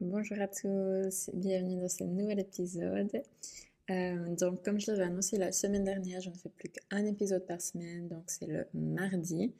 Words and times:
Bonjour 0.00 0.40
à 0.40 0.48
tous, 0.48 1.28
bienvenue 1.34 1.78
dans 1.78 1.90
ce 1.90 2.04
nouvel 2.04 2.40
épisode. 2.40 3.22
Euh, 3.90 4.34
donc, 4.34 4.64
comme 4.64 4.80
je 4.80 4.90
l'avais 4.90 5.02
annoncé 5.02 5.36
la 5.36 5.52
semaine 5.52 5.84
dernière, 5.84 6.22
je 6.22 6.30
ne 6.30 6.34
fais 6.36 6.48
plus 6.48 6.70
qu'un 6.70 7.04
épisode 7.04 7.44
par 7.44 7.60
semaine, 7.60 8.08
donc 8.08 8.22
c'est 8.28 8.46
le 8.46 8.66
mardi. 8.72 9.52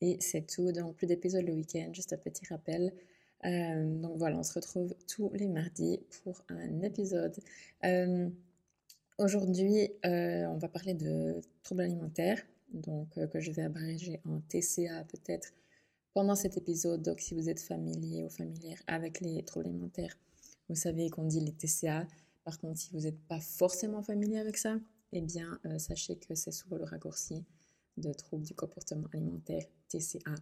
Et 0.00 0.18
c'est 0.20 0.46
tout, 0.46 0.70
donc 0.70 0.94
plus 0.94 1.08
d'épisodes 1.08 1.44
le 1.44 1.52
week-end, 1.52 1.90
juste 1.92 2.12
un 2.12 2.16
petit 2.16 2.46
rappel. 2.48 2.92
Euh, 3.44 3.84
donc 3.98 4.18
voilà, 4.18 4.38
on 4.38 4.44
se 4.44 4.54
retrouve 4.54 4.94
tous 5.08 5.32
les 5.34 5.48
mardis 5.48 5.98
pour 6.22 6.40
un 6.48 6.80
épisode. 6.82 7.36
Euh, 7.82 8.28
aujourd'hui, 9.18 9.90
on 10.04 10.58
va 10.58 10.68
parler 10.68 10.94
de 10.94 11.40
troubles 11.64 11.82
alimentaires, 11.82 12.40
donc 12.72 13.08
que 13.14 13.40
je 13.40 13.50
vais 13.50 13.62
abréger 13.62 14.20
en 14.28 14.38
TCA 14.48 15.02
peut-être 15.10 15.52
pendant 16.14 16.34
cet 16.34 16.56
épisode. 16.56 17.02
Donc, 17.02 17.20
si 17.20 17.34
vous 17.34 17.48
êtes 17.48 17.60
familier 17.60 18.24
ou 18.24 18.28
familière 18.28 18.80
avec 18.86 19.20
les 19.20 19.42
troubles 19.44 19.66
alimentaires, 19.66 20.16
vous 20.68 20.74
savez 20.74 21.10
qu'on 21.10 21.24
dit 21.24 21.40
les 21.40 21.52
TCA. 21.52 22.06
Par 22.44 22.58
contre, 22.58 22.78
si 22.78 22.90
vous 22.92 23.00
n'êtes 23.00 23.20
pas 23.28 23.40
forcément 23.40 24.02
familier 24.02 24.38
avec 24.38 24.56
ça, 24.56 24.78
eh 25.12 25.20
bien, 25.20 25.58
euh, 25.66 25.78
sachez 25.78 26.16
que 26.16 26.34
c'est 26.34 26.50
souvent 26.50 26.76
le 26.76 26.84
raccourci 26.84 27.44
de 27.98 28.12
troubles 28.12 28.44
du 28.44 28.54
comportement 28.54 29.08
alimentaire, 29.12 29.64
TCA. 29.88 30.34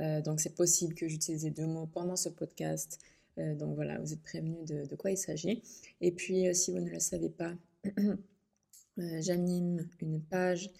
Euh, 0.00 0.20
donc, 0.20 0.40
c'est 0.40 0.54
possible 0.54 0.94
que 0.94 1.08
j'utilise 1.08 1.44
les 1.44 1.50
deux 1.50 1.66
mots 1.66 1.86
pendant 1.86 2.16
ce 2.16 2.28
podcast. 2.28 2.98
Euh, 3.38 3.54
donc, 3.54 3.74
voilà, 3.74 3.98
vous 3.98 4.12
êtes 4.12 4.22
prévenus 4.22 4.64
de, 4.64 4.86
de 4.86 4.96
quoi 4.96 5.10
il 5.10 5.18
s'agit. 5.18 5.62
Et 6.00 6.12
puis, 6.12 6.54
si 6.54 6.72
vous 6.72 6.80
ne 6.80 6.90
le 6.90 7.00
savez 7.00 7.30
pas, 7.30 7.54
j'anime 8.96 9.88
une 10.00 10.20
page 10.20 10.70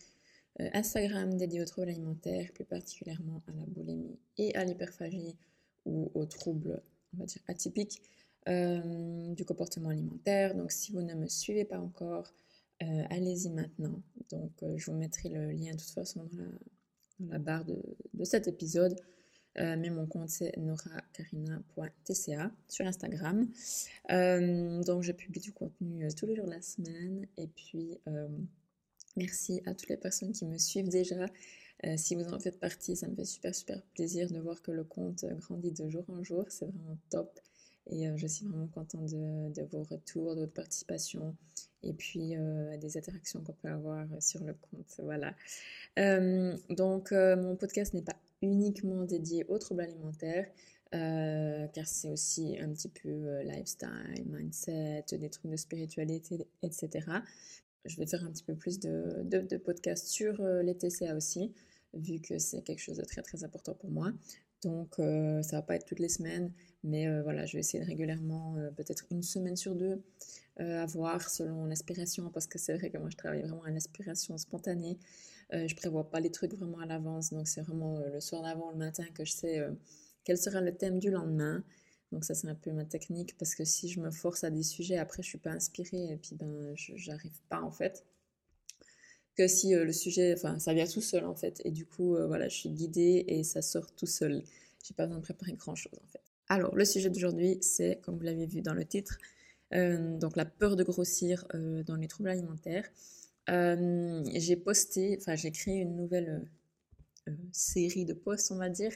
Instagram 0.59 1.37
dédié 1.37 1.61
aux 1.61 1.65
troubles 1.65 1.89
alimentaires, 1.89 2.53
plus 2.53 2.65
particulièrement 2.65 3.43
à 3.49 3.53
la 3.53 3.67
boulimie 3.67 4.19
et 4.39 4.55
à 4.55 4.65
l'hyperphagie 4.65 5.37
ou 5.85 6.11
aux 6.15 6.27
troubles, 6.27 6.81
on 7.15 7.19
va 7.19 7.27
dire, 7.27 7.43
atypiques 7.49 8.03
euh, 8.49 9.35
du 9.35 9.45
comportement 9.45 9.89
alimentaire. 9.89 10.55
Donc 10.55 10.71
si 10.71 10.93
vous 10.93 11.03
ne 11.03 11.15
me 11.15 11.29
suivez 11.29 11.65
pas 11.65 11.79
encore, 11.79 12.33
euh, 12.83 13.03
allez-y 13.11 13.51
maintenant. 13.51 14.01
Donc 14.31 14.53
je 14.77 14.91
vous 14.91 14.97
mettrai 14.97 15.29
le 15.29 15.51
lien 15.51 15.73
de 15.73 15.79
toute 15.79 15.91
façon 15.91 16.29
dans 16.33 17.29
la, 17.29 17.39
barre 17.39 17.65
de, 17.65 18.25
cet 18.25 18.47
épisode. 18.47 18.95
mais 19.57 19.91
mon 19.91 20.07
compte 20.07 20.29
c'est 20.29 20.57
noracarina.tca 20.57 22.51
sur 22.69 22.87
Instagram. 22.87 23.49
donc 24.09 25.03
je 25.03 25.13
publie 25.13 25.41
du 25.41 25.53
contenu 25.53 26.07
tous 26.15 26.27
les 26.27 26.37
jours 26.37 26.47
de 26.47 26.53
la 26.53 26.63
semaine 26.63 27.27
et 27.37 27.49
puis 27.49 27.99
Merci 29.17 29.63
à 29.67 29.75
toutes 29.75 29.89
les 29.89 29.97
personnes 29.97 30.33
qui 30.33 30.45
me 30.45 30.59
suivent 30.59 30.89
déjà. 30.89 31.27
Euh, 31.87 31.95
si 31.97 32.15
vous 32.15 32.33
en 32.33 32.41
faites 32.41 32.59
partie, 32.59 32.97
ça 32.97 33.07
me 33.09 33.15
fait 33.15 33.25
super 33.25 33.55
super 33.55 33.81
plaisir 33.95 34.31
de 34.31 34.39
voir 34.39 34.63
que 34.63 34.71
le 34.71 34.85
compte 34.85 35.25
grandit 35.41 35.73
de 35.73 35.89
jour 35.89 36.05
en 36.09 36.23
jour. 36.23 36.45
C'est 36.49 36.67
vraiment 36.67 36.99
top. 37.11 37.41
Et 37.91 38.09
euh, 38.09 38.17
je 38.17 38.27
suis 38.27 38.47
vraiment 38.47 38.67
contente 38.69 39.11
de, 39.11 39.63
vos 39.71 39.83
retours, 39.83 40.35
de 40.35 40.41
votre 40.41 40.53
participation 40.53 41.37
et 41.83 41.93
puis 41.93 42.35
euh, 42.35 42.79
des 42.79 42.97
interactions 42.97 43.43
qu'on 43.43 43.53
peut 43.53 43.69
avoir 43.69 44.07
sur 44.21 44.43
le 44.43 44.55
compte. 44.55 45.01
Voilà. 45.03 45.35
donc, 46.71 47.13
mon 47.13 47.57
podcast 47.57 47.95
n'est 47.95 48.03
pas 48.03 48.17
uniquement 48.43 49.05
dédié 49.05 49.45
aux 49.49 49.59
troubles 49.59 49.83
alimentaires. 49.83 50.47
car 50.91 51.87
c'est 51.87 52.09
aussi 52.09 52.57
un 52.59 52.71
petit 52.71 52.89
peu 52.89 53.43
lifestyle, 53.43 54.25
mindset, 54.27 55.05
des 55.13 55.29
trucs 55.29 55.51
de 55.51 55.57
spiritualité, 55.57 56.47
etc 56.63 57.21
je 57.85 57.97
vais 57.97 58.07
faire 58.07 58.25
un 58.25 58.31
petit 58.31 58.45
peu 58.45 58.55
plus 58.55 58.79
de, 58.81 59.57
podcasts 59.59 60.09
sur 60.09 60.41
euh, 60.41 60.63
les 60.63 60.75
TCA 60.77 61.15
aussi, 61.15 61.53
vu 61.93 62.21
que 62.21 62.39
c'est 62.39 62.63
quelque 62.63 62.81
chose 62.81 62.97
de 62.97 63.05
très 63.05 63.23
très 63.23 63.45
important 63.45 63.75
pour 63.75 63.91
moi. 63.91 64.13
Donc 64.63 64.99
euh, 64.99 65.43
ça 65.43 65.57
va 65.57 65.63
pas 65.63 65.77
être 65.77 65.85
toutes 65.85 66.01
les 66.01 66.09
semaines, 66.09 66.51
mais 66.83 67.07
euh, 67.07 67.23
voilà, 67.23 67.45
je 67.45 67.55
vais 67.55 67.61
essayer 67.61 67.83
de 67.83 67.89
régulièrement, 67.89 68.57
peut-être 68.77 69.05
une 69.11 69.23
semaine 69.23 69.57
sur 69.57 69.75
deux, 69.75 70.03
à 70.57 70.87
voir 70.87 71.29
selon 71.29 71.67
l'inspiration, 71.67 72.31
parce 72.31 72.47
que 72.47 72.59
c'est 72.59 72.75
vrai 72.75 72.91
que 72.91 72.99
moi 72.99 73.11
je 73.11 73.17
travaille 73.17 73.43
vraiment 73.43 73.65
à 73.65 73.71
l'inspiration 73.71 74.39
spontanée. 74.39 74.99
je 75.53 75.75
prévois 75.75 76.09
pas 76.09 76.21
les 76.21 76.31
trucs 76.31 76.55
vraiment 76.55 76.79
à 76.79 76.87
l'avance, 76.87 77.31
donc 77.31 77.49
c'est 77.49 77.61
vraiment 77.61 77.99
le 77.99 78.21
soir 78.21 78.43
d'avant, 78.43 78.71
le 78.71 78.79
matin 78.79 79.05
que 79.15 79.25
je 79.25 79.33
sais 79.33 79.61
quel 80.25 80.39
sera 80.39 80.61
le 80.61 80.75
thème 80.75 80.99
du 80.99 81.11
lendemain. 81.11 81.63
Donc 82.15 82.25
ça 82.25 82.33
c'est 82.33 82.47
un 82.47 82.55
peu 82.55 82.71
ma 82.71 82.85
technique 82.85 83.37
parce 83.39 83.57
que 83.57 83.65
si 83.65 83.89
je 83.89 83.99
me 83.99 84.13
force 84.13 84.45
à 84.45 84.51
des 84.51 84.63
sujets, 84.63 84.99
après 84.99 85.21
je 85.25 85.29
suis 85.29 85.39
pas 85.39 85.51
inspirée 85.51 86.13
et 86.13 86.17
puis 86.17 86.37
ben 86.37 86.73
j'arrive 86.77 87.41
pas 87.49 87.61
en 87.61 87.73
fait. 87.73 88.05
Que 89.37 89.49
si 89.49 89.75
euh, 89.75 89.85
le 89.85 89.93
sujet, 89.93 90.33
enfin 90.33 90.61
ça 90.61 90.73
vient 90.75 90.87
tout 90.87 91.01
seul 91.01 91.25
en 91.25 91.35
fait 91.35 91.61
et 91.65 91.73
du 91.73 91.85
coup 91.85 92.15
euh, 92.15 92.29
voilà 92.29 92.49
je 92.49 92.55
suis 92.55 92.71
guidée 92.71 93.25
et 93.27 93.43
ça 93.43 93.63
sort 93.63 93.91
tout 93.97 94.07
seul. 94.07 94.45
J'ai 94.85 94.95
pas 94.95 95.07
besoin 95.07 95.19
de 95.19 95.25
préparer 95.25 95.55
grand 95.55 95.75
chose 95.75 95.99
en 96.01 96.07
fait. 96.07 96.21
Alors 96.49 96.77
le 96.77 96.85
sujet 96.85 97.11
d'aujourd'hui 97.11 97.59
c'est 97.63 97.99
comme 98.03 98.17
vous 98.17 98.23
l'avez 98.23 98.47
vu 98.47 98.63
dans 98.63 98.75
le 98.75 98.85
titre, 98.85 99.19
euh, 99.73 100.17
donc 100.17 100.37
la 100.37 100.45
peur 100.45 100.77
de 100.77 100.85
grossir 100.85 101.45
dans 101.53 101.97
les 101.97 102.07
troubles 102.07 102.29
alimentaires. 102.29 102.89
j'ai 103.49 104.57
posté, 104.57 105.19
enfin 105.21 105.35
j'ai 105.35 105.51
créé 105.51 105.81
une 105.81 105.97
nouvelle 105.97 106.49
série 107.51 108.05
de 108.05 108.13
posts 108.13 108.53
on 108.53 108.57
va 108.57 108.69
dire 108.69 108.93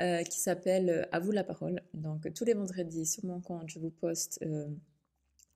euh, 0.00 0.24
qui 0.24 0.40
s'appelle 0.40 0.90
euh, 0.90 1.02
À 1.12 1.20
vous 1.20 1.30
la 1.30 1.44
parole. 1.44 1.80
Donc 1.94 2.32
tous 2.34 2.44
les 2.44 2.54
vendredis 2.54 3.06
sur 3.06 3.24
mon 3.24 3.40
compte, 3.40 3.68
je 3.68 3.78
vous 3.78 3.90
poste 3.90 4.40
euh, 4.42 4.66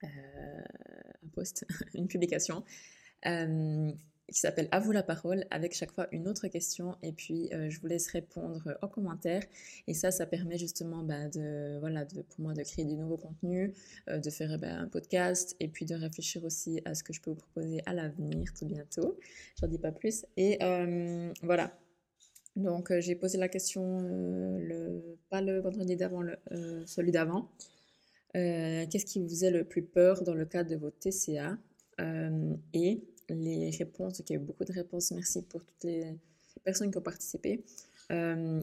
un 0.02 1.28
post, 1.32 1.66
une 1.94 2.06
publication 2.06 2.64
qui 3.24 4.38
s'appelle 4.38 4.68
À 4.70 4.78
vous 4.78 4.92
la 4.92 5.02
parole, 5.02 5.44
avec 5.50 5.74
chaque 5.74 5.90
fois 5.90 6.06
une 6.12 6.28
autre 6.28 6.46
question, 6.46 6.96
et 7.02 7.10
puis 7.12 7.50
je 7.50 7.80
vous 7.80 7.88
laisse 7.88 8.06
répondre 8.12 8.78
en 8.80 8.86
commentaire. 8.86 9.42
Et 9.88 9.94
ça, 9.94 10.12
ça 10.12 10.24
permet 10.24 10.56
justement 10.56 11.02
bah, 11.02 11.28
de, 11.28 11.78
voilà, 11.80 12.04
pour 12.04 12.40
moi 12.40 12.54
de 12.54 12.62
créer 12.62 12.84
du 12.84 12.94
nouveau 12.94 13.16
contenu, 13.16 13.74
de 14.06 14.30
faire 14.30 14.56
bah, 14.58 14.72
un 14.72 14.86
podcast, 14.86 15.56
et 15.58 15.66
puis 15.66 15.84
de 15.84 15.96
réfléchir 15.96 16.44
aussi 16.44 16.80
à 16.84 16.94
ce 16.94 17.02
que 17.02 17.12
je 17.12 17.20
peux 17.20 17.30
vous 17.30 17.36
proposer 17.36 17.82
à 17.86 17.92
l'avenir, 17.92 18.52
tout 18.56 18.66
bientôt. 18.66 19.18
J'en 19.60 19.66
dis 19.66 19.78
pas 19.78 19.90
plus. 19.90 20.24
Et 20.36 20.58
voilà, 21.42 21.76
donc 22.58 22.90
euh, 22.90 23.00
j'ai 23.00 23.14
posé 23.14 23.38
la 23.38 23.48
question, 23.48 24.00
euh, 24.02 24.58
le, 24.58 25.18
pas 25.30 25.40
le 25.40 25.60
vendredi 25.60 25.96
d'avant, 25.96 26.22
euh, 26.52 26.82
celui 26.86 27.12
d'avant. 27.12 27.50
Qu'est-ce 28.34 29.04
qui 29.04 29.20
vous 29.20 29.28
faisait 29.28 29.50
le 29.50 29.64
plus 29.64 29.82
peur 29.82 30.22
dans 30.22 30.34
le 30.34 30.44
cadre 30.44 30.70
de 30.70 30.76
vos 30.76 30.90
TCA 30.90 31.58
Et 32.72 33.02
les 33.28 33.70
réponses, 33.70 34.20
il 34.20 34.32
y 34.32 34.36
a 34.36 34.36
eu 34.36 34.44
beaucoup 34.44 34.64
de 34.64 34.72
réponses, 34.72 35.10
merci 35.10 35.42
pour 35.42 35.64
toutes 35.64 35.84
les 35.84 36.14
personnes 36.62 36.92
qui 36.92 36.98
ont 36.98 37.02
participé. 37.02 37.64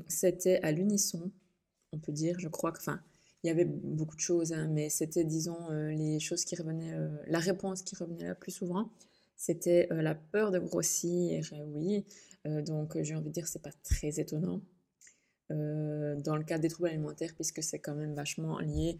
c'était 0.07 0.61
à 0.61 0.71
l'unisson, 0.71 1.29
on 1.91 1.99
peut 1.99 2.13
dire, 2.13 2.39
je 2.39 2.47
crois 2.47 2.71
que, 2.71 2.77
enfin, 2.77 3.01
il 3.43 3.47
y 3.47 3.49
avait 3.49 3.65
beaucoup 3.65 4.15
de 4.15 4.21
choses, 4.21 4.53
hein, 4.53 4.69
mais 4.71 4.89
c'était, 4.89 5.25
disons, 5.25 5.69
les 5.89 6.21
choses 6.21 6.45
qui 6.45 6.55
revenaient, 6.55 6.95
la 7.27 7.39
réponse 7.39 7.81
qui 7.81 7.97
revenait 7.97 8.27
la 8.27 8.35
plus 8.35 8.51
souvent, 8.51 8.89
c'était 9.35 9.87
la 9.91 10.15
peur 10.15 10.51
de 10.51 10.59
grossir, 10.59 11.53
oui, 11.67 12.05
euh, 12.47 12.61
donc 12.61 13.01
j'ai 13.01 13.15
envie 13.15 13.29
de 13.29 13.33
dire 13.33 13.47
c'est 13.47 13.61
pas 13.61 13.73
très 13.83 14.19
étonnant 14.19 14.61
euh, 15.51 16.15
dans 16.21 16.35
le 16.35 16.43
cas 16.43 16.57
des 16.57 16.69
troubles 16.69 16.89
alimentaires 16.89 17.33
puisque 17.35 17.61
c'est 17.63 17.79
quand 17.79 17.95
même 17.95 18.13
vachement 18.13 18.59
lié, 18.59 18.99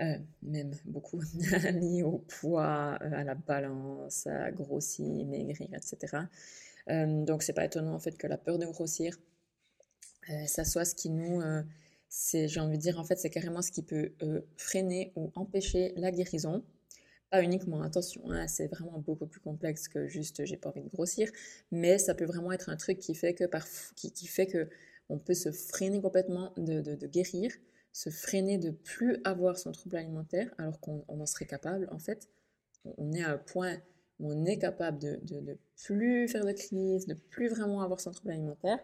euh, 0.00 0.18
même 0.42 0.72
beaucoup 0.84 1.20
lié 1.74 2.02
au 2.02 2.18
poids, 2.18 2.94
à 2.94 3.24
la 3.24 3.34
balance, 3.34 4.26
à 4.26 4.50
grossir, 4.52 5.26
maigrir, 5.26 5.68
etc. 5.74 6.18
donc 6.88 7.42
c'est 7.42 7.52
pas 7.52 7.64
étonnant 7.64 7.94
en 7.94 7.98
fait 7.98 8.16
que 8.16 8.26
la 8.26 8.38
peur 8.38 8.58
de 8.58 8.66
grossir, 8.66 9.18
ça 10.46 10.64
soit 10.64 10.84
ce 10.84 10.94
qui 10.94 11.10
nous 11.10 11.42
c'est, 12.08 12.48
j'ai 12.48 12.60
envie 12.60 12.78
de 12.78 12.82
dire, 12.82 12.98
en 12.98 13.04
fait, 13.04 13.16
c'est 13.16 13.30
carrément 13.30 13.62
ce 13.62 13.70
qui 13.70 13.82
peut 13.82 14.12
freiner 14.56 15.12
ou 15.16 15.32
empêcher 15.34 15.92
la 15.96 16.10
guérison. 16.10 16.64
Pas 17.30 17.42
uniquement, 17.42 17.82
attention, 17.82 18.22
hein, 18.30 18.46
c'est 18.46 18.68
vraiment 18.68 18.98
beaucoup 18.98 19.26
plus 19.26 19.40
complexe 19.40 19.88
que 19.88 20.06
juste 20.06 20.44
j'ai 20.44 20.56
pas 20.56 20.68
envie 20.68 20.82
de 20.82 20.88
grossir, 20.88 21.28
mais 21.72 21.98
ça 21.98 22.14
peut 22.14 22.24
vraiment 22.24 22.52
être 22.52 22.68
un 22.68 22.76
truc 22.76 22.98
qui 23.00 23.16
fait 23.16 23.34
que, 23.34 23.44
qui, 23.96 24.12
qui, 24.12 24.26
fait 24.28 24.46
que 24.46 24.68
on 25.08 25.18
peut 25.18 25.34
se 25.34 25.50
freiner 25.50 26.00
complètement 26.00 26.52
de, 26.56 26.80
de, 26.80 27.06
guérir, 27.06 27.50
se 27.92 28.10
freiner 28.10 28.58
de 28.58 28.70
plus 28.70 29.18
avoir 29.24 29.58
son 29.58 29.72
trouble 29.72 29.96
alimentaire 29.96 30.52
alors 30.58 30.78
qu'on 30.80 31.04
en 31.08 31.26
serait 31.26 31.46
capable 31.46 31.88
en 31.90 31.98
fait. 31.98 32.28
On 32.96 33.12
est 33.12 33.22
à 33.22 33.32
un 33.32 33.38
point 33.38 33.76
où 34.20 34.32
on 34.32 34.44
est 34.44 34.58
capable 34.58 34.98
de, 34.98 35.18
de, 35.22 35.58
plus 35.84 36.28
faire 36.28 36.44
de 36.44 36.52
crise, 36.52 37.06
de 37.06 37.14
plus 37.14 37.48
vraiment 37.48 37.82
avoir 37.82 38.00
son 38.00 38.12
trouble 38.12 38.30
alimentaire. 38.32 38.78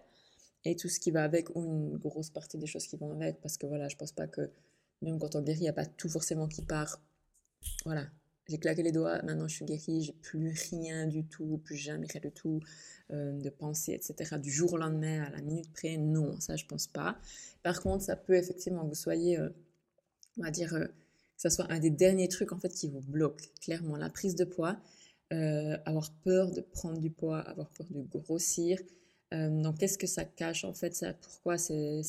Et 0.64 0.76
tout 0.76 0.88
ce 0.88 1.00
qui 1.00 1.10
va 1.10 1.24
avec 1.24 1.54
ou 1.56 1.64
une 1.64 1.96
grosse 1.96 2.30
partie 2.30 2.58
des 2.58 2.66
choses 2.66 2.86
qui 2.86 2.96
vont 2.96 3.12
avec 3.12 3.40
parce 3.40 3.56
que 3.56 3.66
voilà, 3.66 3.88
je 3.88 3.96
pense 3.96 4.12
pas 4.12 4.26
que 4.26 4.50
même 5.00 5.18
quand 5.18 5.34
on 5.34 5.42
guérit, 5.42 5.58
il 5.60 5.62
n'y 5.62 5.68
a 5.68 5.72
pas 5.72 5.86
tout 5.86 6.08
forcément 6.08 6.46
qui 6.46 6.62
part. 6.62 7.00
Voilà, 7.84 8.06
j'ai 8.52 8.58
claqué 8.58 8.82
les 8.82 8.92
doigts, 8.92 9.22
maintenant 9.22 9.48
je 9.48 9.54
suis 9.54 9.64
guérie, 9.64 10.02
j'ai 10.02 10.12
plus 10.12 10.52
rien 10.70 11.06
du 11.06 11.24
tout, 11.24 11.58
plus 11.64 11.76
jamais 11.76 12.06
rien 12.06 12.20
du 12.20 12.30
tout 12.30 12.60
euh, 13.10 13.32
de 13.40 13.48
pensée, 13.48 13.92
etc. 13.92 14.38
Du 14.38 14.50
jour 14.50 14.74
au 14.74 14.76
lendemain, 14.76 15.22
à 15.22 15.30
la 15.30 15.40
minute 15.40 15.72
près, 15.72 15.96
non, 15.96 16.38
ça 16.38 16.54
je 16.56 16.66
pense 16.66 16.86
pas. 16.86 17.16
Par 17.62 17.80
contre, 17.80 18.04
ça 18.04 18.14
peut 18.14 18.34
effectivement 18.34 18.82
que 18.82 18.88
vous 18.88 18.94
soyez, 18.94 19.38
euh, 19.38 19.48
on 20.36 20.42
va 20.42 20.50
dire, 20.50 20.74
euh, 20.74 20.84
que 20.84 20.92
ça 21.38 21.48
soit 21.48 21.66
un 21.72 21.78
des 21.78 21.88
derniers 21.88 22.28
trucs 22.28 22.52
en 22.52 22.58
fait 22.58 22.68
qui 22.68 22.88
vous 22.88 23.00
bloque, 23.00 23.50
clairement, 23.62 23.96
la 23.96 24.10
prise 24.10 24.34
de 24.36 24.44
poids, 24.44 24.78
avoir 25.86 26.12
peur 26.24 26.50
de 26.50 26.60
prendre 26.60 26.98
du 26.98 27.10
poids, 27.10 27.38
avoir 27.40 27.70
peur 27.70 27.86
de 27.88 28.02
grossir. 28.02 28.78
donc 29.30 29.78
qu'est-ce 29.78 29.96
que 29.96 30.06
ça 30.06 30.26
cache 30.26 30.64
en 30.64 30.74
fait 30.74 30.94
ça, 30.94 31.14
Pourquoi 31.14 31.56
c'est 31.56 32.02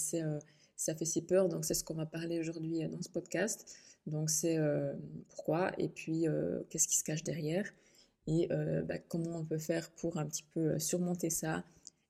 ça 0.76 0.96
fait 0.96 1.06
si 1.06 1.22
peur. 1.22 1.50
Donc 1.50 1.66
c'est 1.66 1.74
ce 1.74 1.84
qu'on 1.84 1.96
va 1.96 2.06
parler 2.06 2.40
aujourd'hui 2.40 2.88
dans 2.88 3.02
ce 3.02 3.10
podcast. 3.10 3.76
Donc 4.06 4.30
c'est 4.30 4.58
pourquoi 5.30 5.72
et 5.80 5.90
puis 5.90 6.26
qu'est-ce 6.70 6.88
qui 6.88 6.98
se 6.98 7.04
cache 7.04 7.24
derrière 7.24 7.72
et 8.28 8.50
bah, 8.86 8.98
comment 9.00 9.38
on 9.38 9.46
peut 9.46 9.58
faire 9.58 9.90
pour 9.92 10.18
un 10.18 10.26
petit 10.26 10.44
peu 10.44 10.78
surmonter 10.80 11.30
ça 11.30 11.64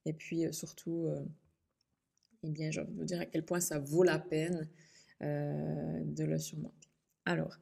et 0.05 0.13
puis 0.13 0.51
surtout 0.51 1.07
eh 2.43 2.49
bien, 2.49 2.71
je 2.71 2.81
vais 2.81 2.87
vous 2.91 3.05
dire 3.05 3.21
à 3.21 3.25
quel 3.25 3.45
point 3.45 3.59
ça 3.59 3.79
vaut 3.79 4.03
la 4.03 4.19
peine 4.19 4.67
de 5.21 6.23
le 6.23 6.39
surmonter. 6.39 6.89
Alors, 7.25 7.57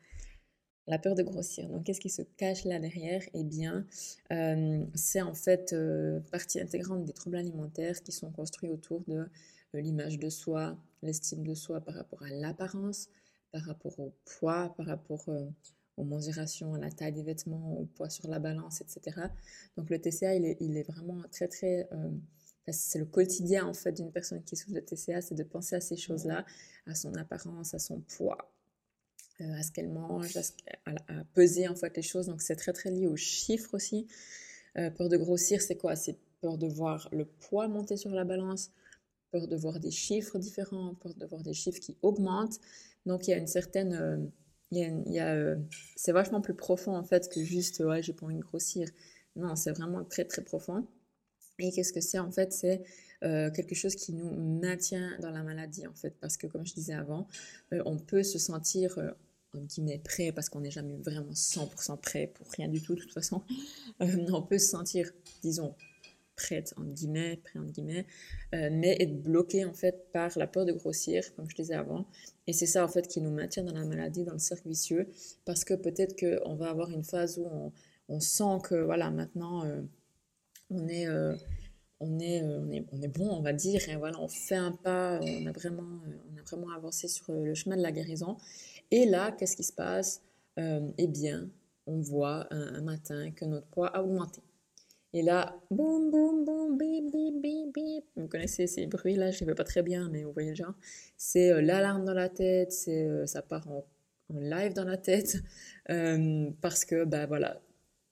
la 0.88 0.98
peur 0.98 1.16
de 1.16 1.24
grossir. 1.24 1.70
Donc, 1.70 1.84
qu'est-ce 1.86 2.00
qui 2.00 2.10
se 2.10 2.24
cache 2.24 2.66
là 2.66 2.80
derrière? 2.80 3.22
Eh 3.34 3.44
bien, 3.44 3.86
euh, 4.32 4.86
c'est 4.96 5.22
en 5.22 5.34
fait 5.34 5.74
euh, 5.74 6.20
partie 6.32 6.60
intégrante 6.60 7.06
des 7.06 7.14
troubles 7.14 7.38
alimentaires 7.38 8.02
qui 8.02 8.12
sont 8.12 8.32
construits 8.32 8.70
autour 8.70 9.02
de 9.08 9.18
euh, 9.18 9.26
l'image 9.74 10.20
de 10.20 10.30
soi, 10.30 10.78
l'estime 11.02 11.46
de 11.46 11.54
soi 11.54 11.82
par 11.82 11.96
rapport 11.96 12.24
à 12.24 12.30
l'apparence, 12.30 13.10
par 13.52 13.64
rapport 13.64 14.00
au 14.00 14.14
poids, 14.26 14.74
par 14.78 14.86
rapport 14.86 15.28
aux 15.98 16.04
mensurations, 16.04 16.74
à 16.74 16.80
la 16.80 16.92
taille 16.92 17.14
des 17.14 17.24
vêtements, 17.24 17.78
au 17.80 17.86
poids 17.86 18.10
sur 18.10 18.28
la 18.30 18.40
balance, 18.40 18.82
etc. 18.82 19.28
Donc, 19.78 19.90
le 19.90 20.00
TCA, 20.00 20.36
il 20.36 20.46
est, 20.46 20.58
il 20.62 20.78
est 20.78 20.84
vraiment 20.84 21.22
très, 21.32 21.48
très... 21.48 21.90
c'est 22.70 23.00
le 23.00 23.06
quotidien 23.06 23.66
en 23.66 23.74
fait 23.74 23.92
d'une 23.92 24.12
personne 24.12 24.44
qui 24.44 24.56
souffre 24.56 24.76
de 24.76 24.80
TCA, 24.80 25.22
c'est 25.22 25.36
de 25.36 25.44
penser 25.44 25.76
à 25.76 25.82
ces 25.82 25.98
choses-là, 25.98 26.46
à 26.86 26.96
son 26.96 27.14
apparence, 27.16 27.74
à 27.74 27.80
son 27.80 28.00
poids, 28.02 28.38
euh, 29.42 29.54
à 29.54 29.64
ce 29.64 29.72
qu'elle 29.72 29.90
mange, 29.90 30.38
à, 30.86 30.94
peser 31.34 31.68
en 31.68 31.76
fait 31.76 31.96
les 31.96 32.04
choses. 32.04 32.28
Donc 32.28 32.42
c'est 32.42 32.56
très 32.56 32.74
très 32.74 32.92
lié 32.92 33.08
aux 33.08 33.16
chiffres 33.16 33.74
aussi. 33.74 34.08
Euh, 34.78 34.90
peur 34.92 35.10
de 35.10 35.18
grossir, 35.18 35.62
c'est 35.62 35.78
quoi? 35.78 35.96
C'est 35.96 36.18
peur 36.42 36.58
de 36.58 36.68
voir 36.68 37.10
le 37.12 37.26
poids 37.26 37.68
monter 37.68 37.98
sur 37.98 38.12
la 38.12 38.24
balance, 38.24 38.72
peur 39.32 39.48
de 39.48 39.56
voir 39.56 39.80
des 39.80 39.92
chiffres 39.92 40.38
différents, 40.40 40.96
peur 40.96 41.14
de 41.16 41.26
voir 41.26 41.44
des 41.44 41.54
chiffres 41.54 41.80
qui 41.80 41.98
augmentent. 42.02 42.60
Donc 43.06 43.28
il 43.28 43.32
y 43.32 43.34
a 43.34 43.38
une 43.38 43.48
certaine... 43.48 43.94
Euh, 43.94 44.18
il 44.74 45.04
y 45.12 45.20
a, 45.20 45.58
c'est 45.98 46.14
vachement 46.14 46.40
plus 46.40 46.54
profond 46.54 46.96
en 46.96 47.04
fait 47.04 47.28
que 47.28 47.44
juste 47.44 47.82
ouais 47.82 48.02
j'ai 48.02 48.14
pas 48.14 48.26
envie 48.26 48.38
de 48.38 48.42
grossir. 48.42 48.88
Non, 49.36 49.58
c'est 49.58 49.72
vraiment 49.72 50.06
très 50.06 50.24
très 50.24 50.42
profond. 50.44 50.88
Et 51.60 51.74
qu'est-ce 51.74 51.92
que 51.92 52.00
c'est 52.00 52.20
en 52.20 52.32
fait? 52.32 52.54
C'est 52.54 52.82
quelque 53.20 53.76
chose 53.76 53.96
qui 53.96 54.14
nous 54.14 54.32
maintient 54.62 55.12
dans 55.20 55.30
la 55.30 55.44
maladie 55.44 55.86
en 55.88 55.94
fait, 55.94 56.16
parce 56.22 56.38
que 56.38 56.48
comme 56.48 56.66
je 56.66 56.74
disais 56.74 56.94
avant, 56.94 57.28
on 57.72 57.98
peut 57.98 58.24
se 58.24 58.40
sentir 58.40 58.98
en 59.54 59.62
guillemets 59.62 60.00
prêt 60.00 60.32
parce 60.32 60.50
qu'on 60.50 60.62
n'est 60.62 60.72
jamais 60.72 60.98
vraiment 60.98 61.32
100% 61.32 61.98
prêt 62.00 62.32
pour 62.34 62.48
rien 62.52 62.68
du 62.68 62.82
tout 62.82 62.96
de 62.96 63.02
toute 63.02 63.14
façon. 63.14 63.44
Euh, 64.02 64.26
on 64.30 64.42
peut 64.42 64.58
se 64.58 64.70
sentir, 64.70 65.12
disons, 65.42 65.76
prête 66.36 66.74
en 66.78 66.84
guillemets, 66.84 67.38
prêt 67.44 67.60
en 67.60 67.66
guillemets, 67.66 68.06
euh, 68.56 68.70
mais 68.72 68.98
être 69.00 69.22
bloqué 69.22 69.66
en 69.66 69.74
fait 69.74 70.12
par 70.12 70.38
la 70.38 70.48
peur 70.48 70.66
de 70.66 70.72
grossir, 70.72 71.34
comme 71.36 71.50
je 71.50 71.56
disais 71.56 71.76
avant. 71.76 72.06
Et 72.48 72.54
c'est 72.54 72.66
ça 72.66 72.84
en 72.84 72.88
fait 72.88 73.08
qui 73.08 73.22
nous 73.22 73.32
maintient 73.32 73.64
dans 73.64 73.74
la 73.74 73.86
maladie, 73.86 74.24
dans 74.24 74.34
le 74.34 74.40
cercle 74.40 74.68
vicieux, 74.68 75.08
parce 75.46 75.64
que 75.64 75.74
peut-être 75.74 76.20
qu'on 76.20 76.56
va 76.56 76.70
avoir 76.70 76.90
une 76.90 77.04
phase 77.04 77.38
où 77.38 77.72
on, 78.10 78.20
sent 78.20 78.60
que 78.64 78.76
voilà 78.76 79.10
maintenant 79.10 79.64
euh, 79.66 79.82
on 80.70 80.88
est 80.88 81.08
on 82.02 82.20
est, 82.20 82.42
on 82.44 82.70
est, 82.72 82.84
on 82.92 83.02
est, 83.02 83.08
bon, 83.08 83.30
on 83.30 83.42
va 83.42 83.54
dire, 83.54 83.88
et 83.88 83.96
voilà, 83.96 84.20
on 84.20 84.28
fait 84.28 84.56
un 84.56 84.72
pas, 84.72 85.20
on 85.22 85.46
a 85.46 85.52
vraiment, 85.52 86.02
on 86.34 86.40
a 86.40 86.42
vraiment 86.42 86.72
avancé 86.72 87.08
sur 87.08 87.32
le 87.32 87.54
chemin 87.54 87.78
de 87.78 87.84
la 87.84 87.92
guérison. 87.92 88.38
Et 88.90 89.06
là, 89.06 89.32
qu'est-ce 89.32 89.56
qui 89.56 89.64
se 89.64 89.72
passe? 89.72 90.22
Euh, 90.60 90.90
Eh 90.98 91.08
bien, 91.08 91.50
on 91.86 92.00
voit 92.02 92.48
un, 92.52 92.82
matin 92.82 93.32
que 93.32 93.46
notre 93.46 93.68
poids 93.68 93.88
a 93.88 94.04
augmenté. 94.04 94.42
Et 95.14 95.22
là, 95.22 95.60
boum, 95.70 96.10
boum, 96.10 96.46
boum, 96.46 96.78
bip, 96.78 97.12
bip, 97.12 97.42
bip, 97.42 97.74
bip. 97.74 98.06
Vous 98.16 98.28
connaissez 98.28 98.68
ces 98.68 98.88
bruits-là, 98.88 99.32
je 99.32 99.38
ne 99.38 99.40
les 99.42 99.52
fais 99.52 99.56
pas 99.56 99.64
très 99.64 99.84
bien, 99.84 100.10
mais 100.10 100.24
vous 100.24 100.32
voyez 100.32 100.50
le 100.50 100.56
genre. 100.56 100.74
C'est 101.18 101.52
euh, 101.52 101.62
l'alarme 101.62 102.06
dans 102.06 102.14
la 102.14 102.30
tête, 102.30 102.72
c'est, 102.72 103.06
euh, 103.06 103.26
ça 103.26 103.42
part 103.42 103.68
en, 103.70 103.86
live 104.30 104.74
dans 104.74 104.86
la 104.86 104.98
tête, 104.98 105.38
parce 106.62 106.86
que, 106.86 107.04
bah 107.04 107.26
voilà, 107.26 107.62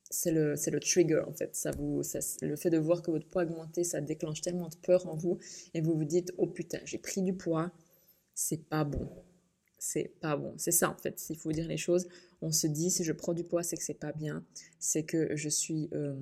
c'est 0.09 0.31
le, 0.31 0.57
c'est 0.57 0.71
le 0.71 0.81
trigger 0.81 1.21
en 1.25 1.31
fait. 1.31 1.55
Ça 1.55 1.71
vous, 1.71 2.01
le 2.41 2.55
fait 2.57 2.69
de 2.69 2.77
voir 2.77 3.01
que 3.01 3.11
votre 3.11 3.27
poids 3.29 3.43
a 3.43 3.45
augmenté, 3.45 3.85
ça 3.85 4.01
déclenche 4.01 4.41
tellement 4.41 4.67
de 4.67 4.75
peur 4.75 5.07
en 5.07 5.15
vous, 5.15 5.37
et 5.73 5.79
vous 5.79 5.95
vous 5.95 6.03
dites, 6.03 6.33
oh 6.37 6.47
putain, 6.47 6.79
j'ai 6.83 6.97
pris 6.97 7.21
du 7.21 7.33
poids, 7.33 7.71
c'est 8.35 8.65
pas 8.67 8.83
bon 8.83 9.09
c'est 9.79 10.11
pas 10.19 10.35
bon. 10.35 10.53
C'est 10.57 10.71
ça 10.71 10.89
en 10.89 10.97
fait, 10.97 11.17
s'il 11.19 11.37
faut 11.37 11.51
dire 11.51 11.67
les 11.67 11.77
choses. 11.77 12.07
On 12.41 12.51
se 12.51 12.67
dit 12.67 12.91
si 12.91 13.03
je 13.03 13.13
prends 13.13 13.33
du 13.33 13.43
poids, 13.43 13.63
c'est 13.63 13.77
que 13.77 13.83
c'est 13.83 13.93
pas 13.93 14.11
bien, 14.11 14.45
c'est 14.77 15.03
que 15.03 15.35
je 15.35 15.49
suis 15.49 15.89
euh, 15.93 16.15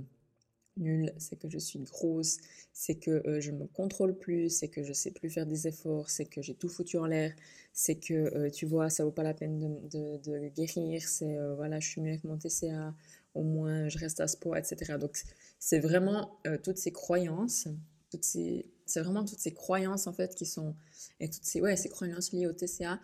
nulle, 0.78 1.14
c'est 1.18 1.38
que 1.38 1.50
je 1.50 1.58
suis 1.58 1.80
grosse, 1.80 2.38
c'est 2.74 2.96
que 2.96 3.12
euh, 3.28 3.42
je 3.42 3.52
me 3.52 3.66
contrôle 3.66 4.18
plus, 4.18 4.50
c'est 4.50 4.68
que 4.68 4.84
je 4.84 4.94
sais 4.94 5.12
plus 5.12 5.30
faire 5.30 5.46
des 5.46 5.68
efforts, 5.68 6.10
c'est 6.10 6.26
que 6.26 6.42
j'ai 6.42 6.54
tout 6.56 6.70
foutu 6.70 6.98
en 6.98 7.06
l'air, 7.06 7.34
c'est 7.74 7.96
que 7.96 8.14
euh, 8.14 8.50
tu 8.50 8.66
vois, 8.66 8.90
ça 8.90 9.04
vaut 9.04 9.12
pas 9.12 9.24
la 9.24 9.34
peine 9.34 9.60
de, 9.60 10.50
guérir, 10.50 11.02
c'est 11.08 11.38
voilà, 11.56 11.80
je 11.80 11.88
suis 11.88 12.02
mieux 12.02 12.12
avec 12.12 12.24
mon 12.24 12.38
TCA, 12.38 12.94
au 13.36 13.44
moins 13.44 13.90
je 13.90 13.98
reste 13.98 14.20
à 14.20 14.28
ce 14.28 14.38
poids, 14.38 14.60
etc. 14.60 14.98
Donc 15.00 15.18
c'est 15.60 15.80
vraiment 15.80 16.40
toutes 16.64 16.78
ces 16.78 16.92
croyances, 16.92 17.68
toutes 18.10 18.24
ces 18.24 18.66
c'est 18.86 19.02
vraiment 19.02 19.26
toutes 19.26 19.40
ces 19.40 19.54
croyances 19.54 20.08
en 20.08 20.14
fait 20.14 20.34
qui 20.34 20.46
sont 20.46 20.76
et 21.20 21.30
toutes 21.30 21.44
ces 21.44 21.62
ouais 21.62 21.76
ces 21.76 21.90
croyances 21.90 22.32
liées 22.32 22.48
au 22.48 22.54
TCA 22.54 23.00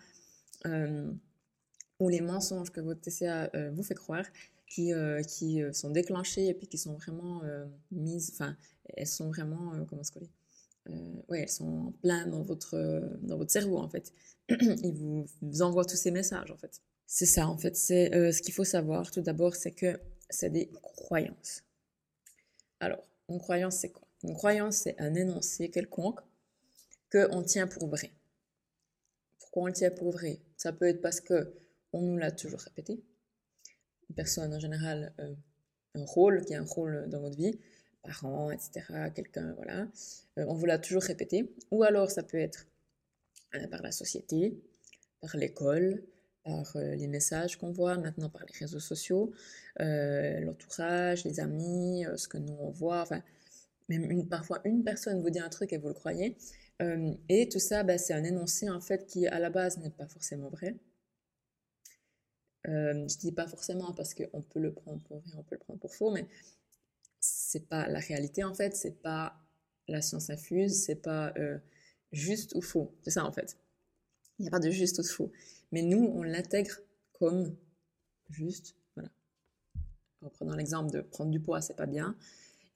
euh, 0.66 1.12
ou 2.00 2.08
les 2.08 2.20
mensonges 2.20 2.70
que 2.70 2.80
votre 2.80 3.00
TCA 3.00 3.50
euh, 3.54 3.70
vous 3.70 3.82
fait 3.82 3.94
croire, 3.94 4.24
qui, 4.66 4.92
euh, 4.92 5.22
qui 5.22 5.62
sont 5.72 5.90
déclenchés 5.90 6.48
et 6.48 6.54
puis 6.54 6.66
qui 6.66 6.78
sont 6.78 6.94
vraiment 6.94 7.42
mises, 7.90 8.30
enfin, 8.32 8.56
elles 8.96 9.06
sont 9.06 9.28
vraiment, 9.28 9.84
comment 9.86 10.04
se 10.04 10.12
coller 10.12 10.30
ouais, 11.28 11.40
elles 11.40 11.48
sont 11.48 11.94
plein 12.02 12.26
dans 12.26 12.42
votre, 12.42 12.76
dans 13.22 13.38
votre 13.38 13.50
cerveau 13.50 13.78
en 13.78 13.88
fait. 13.88 14.12
Ils 14.50 14.92
vous, 14.92 15.24
vous 15.40 15.62
envoient 15.62 15.86
tous 15.86 15.96
ces 15.96 16.10
messages 16.10 16.50
en 16.50 16.58
fait. 16.58 16.82
C'est 17.06 17.26
ça 17.26 17.48
en 17.48 17.56
fait, 17.56 17.76
c'est 17.76 18.32
ce 18.32 18.42
qu'il 18.42 18.52
faut 18.52 18.64
savoir 18.64 19.10
tout 19.10 19.22
d'abord, 19.22 19.54
c'est 19.54 19.70
que 19.70 19.98
c'est 20.28 20.50
des 20.50 20.70
croyances. 20.82 21.62
Alors, 22.80 23.02
une 23.28 23.38
croyance 23.38 23.76
c'est 23.76 23.90
quoi? 23.90 24.06
Une 24.24 24.34
croyance 24.34 24.76
c'est 24.76 25.00
un 25.00 25.14
énoncé 25.14 25.70
quelconque 25.70 26.20
qu'on 27.10 27.42
tient 27.42 27.66
pour 27.66 27.88
vrai. 27.88 28.10
Pourquoi 29.38 29.62
on 29.64 29.66
le 29.66 29.72
tient 29.72 29.90
pour 29.90 30.10
vrai? 30.10 30.40
Ça 30.56 30.72
peut 30.72 30.86
être 30.86 31.00
parce 31.00 31.20
que 31.20 31.54
on 31.92 32.02
nous 32.02 32.16
l'a 32.16 32.32
toujours 32.32 32.60
répété. 32.60 33.00
Une 34.14 34.22
personne 34.22 34.54
en 34.54 34.60
général, 34.60 35.12
euh, 35.18 35.34
un 35.96 36.04
rôle 36.04 36.44
qui 36.44 36.52
est 36.52 36.56
un 36.56 36.64
rôle 36.64 37.08
dans 37.08 37.20
votre 37.20 37.36
vie, 37.36 37.58
parent, 38.04 38.52
etc., 38.52 39.10
quelqu'un, 39.12 39.54
voilà, 39.56 39.88
euh, 40.38 40.44
on 40.46 40.54
vous 40.54 40.66
l'a 40.66 40.78
toujours 40.78 41.02
répété. 41.02 41.52
Ou 41.72 41.82
alors 41.82 42.12
ça 42.12 42.22
peut 42.22 42.38
être 42.38 42.68
euh, 43.56 43.66
par 43.66 43.82
la 43.82 43.90
société, 43.90 44.56
par 45.20 45.36
l'école, 45.36 46.04
par 46.44 46.76
les 46.76 47.08
messages 47.08 47.58
qu'on 47.58 47.72
voit, 47.72 47.98
maintenant 47.98 48.28
par 48.28 48.44
les 48.46 48.56
réseaux 48.56 48.78
sociaux, 48.78 49.32
l'entourage, 49.80 51.24
les 51.24 51.40
amis, 51.40 52.04
ce 52.16 52.28
que 52.28 52.38
nous 52.38 52.56
on 52.60 52.70
voit, 52.70 53.00
enfin, 53.00 53.20
même 53.88 54.28
parfois 54.28 54.60
une 54.64 54.84
personne 54.84 55.22
vous 55.22 55.30
dit 55.30 55.40
un 55.40 55.48
truc 55.48 55.72
et 55.72 55.78
vous 55.78 55.88
le 55.88 55.94
croyez, 55.94 56.36
et 57.30 57.48
tout 57.48 57.58
ça, 57.58 57.82
bah, 57.82 57.96
c'est 57.96 58.12
un 58.12 58.24
énoncé 58.24 58.68
en 58.68 58.80
fait 58.80 59.06
qui 59.06 59.26
à 59.26 59.38
la 59.38 59.48
base 59.48 59.78
n'est 59.78 59.90
pas 59.90 60.06
forcément 60.06 60.50
vrai. 60.50 60.76
Euh, 62.68 63.06
je 63.08 63.18
dis 63.18 63.32
pas 63.32 63.46
forcément 63.46 63.92
parce 63.92 64.14
qu'on 64.14 64.42
peut 64.42 64.60
le 64.60 64.72
prendre 64.72 65.00
pour 65.02 65.18
vrai, 65.18 65.32
on 65.36 65.42
peut 65.42 65.54
le 65.56 65.60
prendre 65.60 65.80
pour 65.80 65.94
faux, 65.94 66.10
mais 66.10 66.26
c'est 67.20 67.68
pas 67.68 67.88
la 67.88 67.98
réalité 67.98 68.42
en 68.44 68.54
fait, 68.54 68.74
c'est 68.74 69.02
pas 69.02 69.36
la 69.88 70.00
science 70.00 70.30
infuse, 70.30 70.84
c'est 70.84 70.96
pas 70.96 71.32
euh, 71.36 71.58
juste 72.12 72.54
ou 72.54 72.62
faux, 72.62 72.94
c'est 73.02 73.10
ça 73.10 73.24
en 73.24 73.32
fait. 73.32 73.58
Il 74.38 74.42
n'y 74.42 74.48
a 74.48 74.50
pas 74.50 74.60
de 74.60 74.70
juste 74.70 74.98
ou 74.98 75.02
de 75.02 75.06
faux. 75.06 75.30
Mais 75.72 75.82
nous, 75.82 76.10
on 76.14 76.22
l'intègre 76.22 76.80
comme 77.12 77.54
juste, 78.30 78.76
voilà. 78.96 79.10
En 80.22 80.30
prenant 80.30 80.56
l'exemple 80.56 80.90
de 80.90 81.00
prendre 81.02 81.30
du 81.30 81.40
poids, 81.40 81.60
c'est 81.60 81.76
pas 81.76 81.86
bien. 81.86 82.16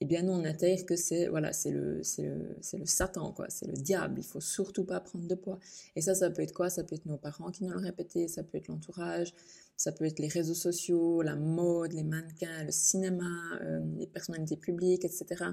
Eh 0.01 0.05
bien 0.05 0.23
nous 0.23 0.31
on 0.31 0.45
intègre 0.45 0.85
que 0.85 0.95
c'est 0.95 1.27
voilà 1.27 1.51
c'est 1.51 1.71
le 1.71 2.01
c'est 2.03 2.23
le, 2.23 2.55
le 2.73 2.85
Satan 2.85 3.33
quoi. 3.33 3.47
C'est 3.49 3.65
le 3.67 3.73
diable. 3.73 4.19
Il 4.19 4.23
faut 4.23 4.39
surtout 4.39 4.85
pas 4.85 4.99
prendre 5.01 5.27
de 5.27 5.35
poids. 5.35 5.59
Et 5.95 6.01
ça 6.01 6.15
ça 6.15 6.29
peut 6.29 6.41
être 6.41 6.53
quoi? 6.53 6.69
Ça 6.69 6.83
peut 6.85 6.95
être 6.95 7.05
nos 7.05 7.17
parents 7.17 7.51
qui 7.51 7.65
nous 7.65 7.71
l'ont 7.71 7.81
répété 7.81 8.27
ça 8.29 8.43
peut 8.43 8.57
être 8.57 8.69
l'entourage 8.69 9.33
ça 9.79 9.93
peut 9.93 10.03
être 10.03 10.19
les 10.19 10.27
réseaux 10.27 10.53
sociaux 10.53 11.21
la 11.21 11.37
mode 11.37 11.93
les 11.93 12.03
mannequins 12.03 12.65
le 12.65 12.71
cinéma 12.71 13.31
euh, 13.61 13.79
les 13.97 14.07
personnalités 14.07 14.57
publiques 14.57 15.05
etc 15.05 15.45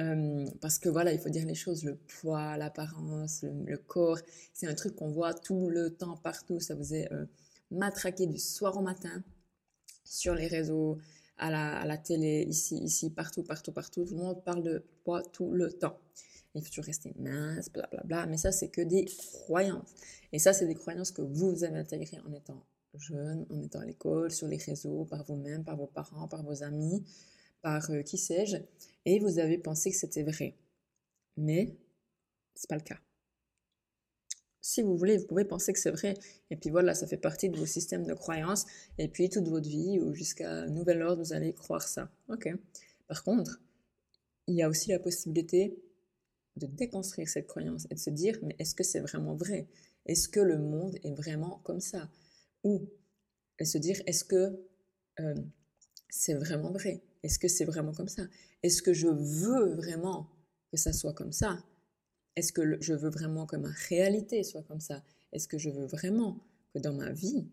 euh, 0.00 0.46
parce 0.62 0.78
que 0.78 0.88
voilà 0.88 1.12
il 1.12 1.20
faut 1.20 1.28
dire 1.28 1.44
les 1.44 1.54
choses 1.54 1.84
le 1.84 1.96
poids 1.96 2.56
l'apparence 2.56 3.44
le, 3.44 3.76
corps 3.76 4.18
c'est 4.54 4.66
un 4.66 4.74
truc 4.74 4.96
qu'on 4.96 5.10
voit 5.10 5.34
tout 5.34 5.68
le 5.68 5.90
temps 5.90 6.16
partout 6.16 6.58
ça 6.58 6.74
vous 6.74 6.94
est 6.94 7.12
euh, 7.12 7.26
matraqué 7.70 8.26
du 8.26 8.38
soir 8.38 8.78
au 8.78 8.82
matin 8.82 9.22
sur 10.04 10.34
les 10.34 10.46
réseaux 10.46 10.96
à 11.36 11.86
la, 11.86 11.96
télé, 11.96 12.44
ici, 12.46 12.76
ici, 12.76 13.08
partout, 13.08 13.42
partout, 13.42 13.72
partout. 13.72 14.04
Tout 14.04 14.14
le 14.14 14.20
monde 14.20 14.44
parle 14.44 14.62
de 14.62 14.84
poids 15.04 15.22
tout 15.22 15.52
le 15.52 15.72
temps. 15.72 15.98
Il 16.54 16.62
faut 16.62 16.68
toujours 16.68 16.84
rester 16.84 17.14
mince, 17.18 17.70
blablabla. 17.70 18.04
Bla, 18.04 18.16
bla. 18.24 18.26
Mais 18.26 18.36
ça, 18.36 18.52
c'est 18.52 18.68
que 18.68 18.82
des 18.82 19.06
croyances. 19.06 19.94
Et 20.32 20.38
ça, 20.38 20.52
c'est 20.52 20.66
des 20.66 20.74
croyances 20.74 21.12
que 21.12 21.22
vous 21.22 21.64
avez 21.64 21.78
intégrées 21.78 22.18
en 22.28 22.32
étant 22.34 22.62
jeune, 22.98 23.46
en 23.50 23.62
étant 23.62 23.80
à 23.80 23.84
l'école, 23.84 24.30
sur 24.30 24.48
les 24.48 24.56
réseaux, 24.56 25.04
par 25.04 25.24
vous-même, 25.24 25.64
par 25.64 25.76
vos 25.76 25.86
parents, 25.86 26.28
par 26.28 26.42
vos 26.42 26.62
amis, 26.62 27.04
par 27.62 27.90
euh, 27.90 28.02
qui 28.02 28.18
sais-je. 28.18 28.56
Et 29.04 29.18
vous 29.18 29.38
avez 29.38 29.58
pensé 29.58 29.90
que 29.90 29.96
c'était 29.96 30.22
vrai. 30.22 30.56
Mais 31.36 31.76
c'est 32.54 32.68
pas 32.68 32.76
le 32.76 32.82
cas. 32.82 32.98
Si 34.62 34.82
vous 34.82 34.96
voulez, 34.96 35.16
vous 35.16 35.26
pouvez 35.26 35.44
penser 35.44 35.72
que 35.72 35.78
c'est 35.78 35.90
vrai. 35.90 36.14
Et 36.50 36.56
puis 36.56 36.70
voilà, 36.70 36.94
ça 36.94 37.06
fait 37.06 37.16
partie 37.16 37.48
de 37.48 37.58
vos 37.58 37.66
systèmes 37.66 38.06
de 38.06 38.14
croyances. 38.14 38.66
Et 38.98 39.08
puis 39.08 39.28
toute 39.30 39.48
votre 39.48 39.68
vie 39.68 39.98
ou 40.00 40.14
jusqu'à 40.14 40.66
nouvel 40.66 41.02
ordre, 41.02 41.22
vous 41.22 41.32
allez 41.32 41.54
croire 41.54 41.82
ça. 41.88 42.10
Ok. 42.28 42.48
Par 43.08 43.24
contre, 43.24 43.60
il 44.46 44.54
y 44.56 44.62
a 44.62 44.68
aussi 44.68 44.90
la 44.90 44.98
possibilité 44.98 45.76
de 46.56 46.66
déconstruire 46.66 47.28
cette 47.28 47.46
croyance 47.46 47.86
et 47.90 47.94
de 47.94 47.98
se 48.00 48.10
dire, 48.10 48.38
mais 48.42 48.54
est-ce 48.58 48.74
que 48.74 48.84
c'est 48.84 49.00
vraiment 49.00 49.34
vrai? 49.34 49.66
Est-ce 50.06 50.28
que 50.28 50.40
le 50.40 50.58
monde 50.58 50.96
est 51.04 51.14
vraiment 51.14 51.60
comme 51.64 51.80
ça? 51.80 52.08
Ou 52.64 52.88
se 53.64 53.78
dire, 53.78 54.00
est-ce 54.06 54.24
que 54.24 54.58
euh, 55.20 55.34
c'est 56.08 56.34
vraiment 56.34 56.70
vrai? 56.70 57.02
Est-ce 57.22 57.38
que 57.38 57.48
c'est 57.48 57.64
vraiment 57.64 57.92
comme 57.92 58.08
ça? 58.08 58.22
Est-ce 58.62 58.82
que 58.82 58.92
je 58.92 59.08
veux 59.08 59.74
vraiment 59.74 60.28
que 60.70 60.76
ça 60.76 60.92
soit 60.92 61.12
comme 61.12 61.32
ça? 61.32 61.62
Est-ce 62.36 62.52
que 62.52 62.80
je 62.80 62.94
veux 62.94 63.10
vraiment 63.10 63.46
que 63.46 63.56
ma 63.56 63.70
réalité 63.88 64.42
soit 64.42 64.62
comme 64.62 64.80
ça? 64.80 65.02
Est-ce 65.32 65.48
que 65.48 65.58
je 65.58 65.70
veux 65.70 65.86
vraiment 65.86 66.40
que 66.72 66.78
dans 66.78 66.92
ma 66.92 67.12
vie, 67.12 67.46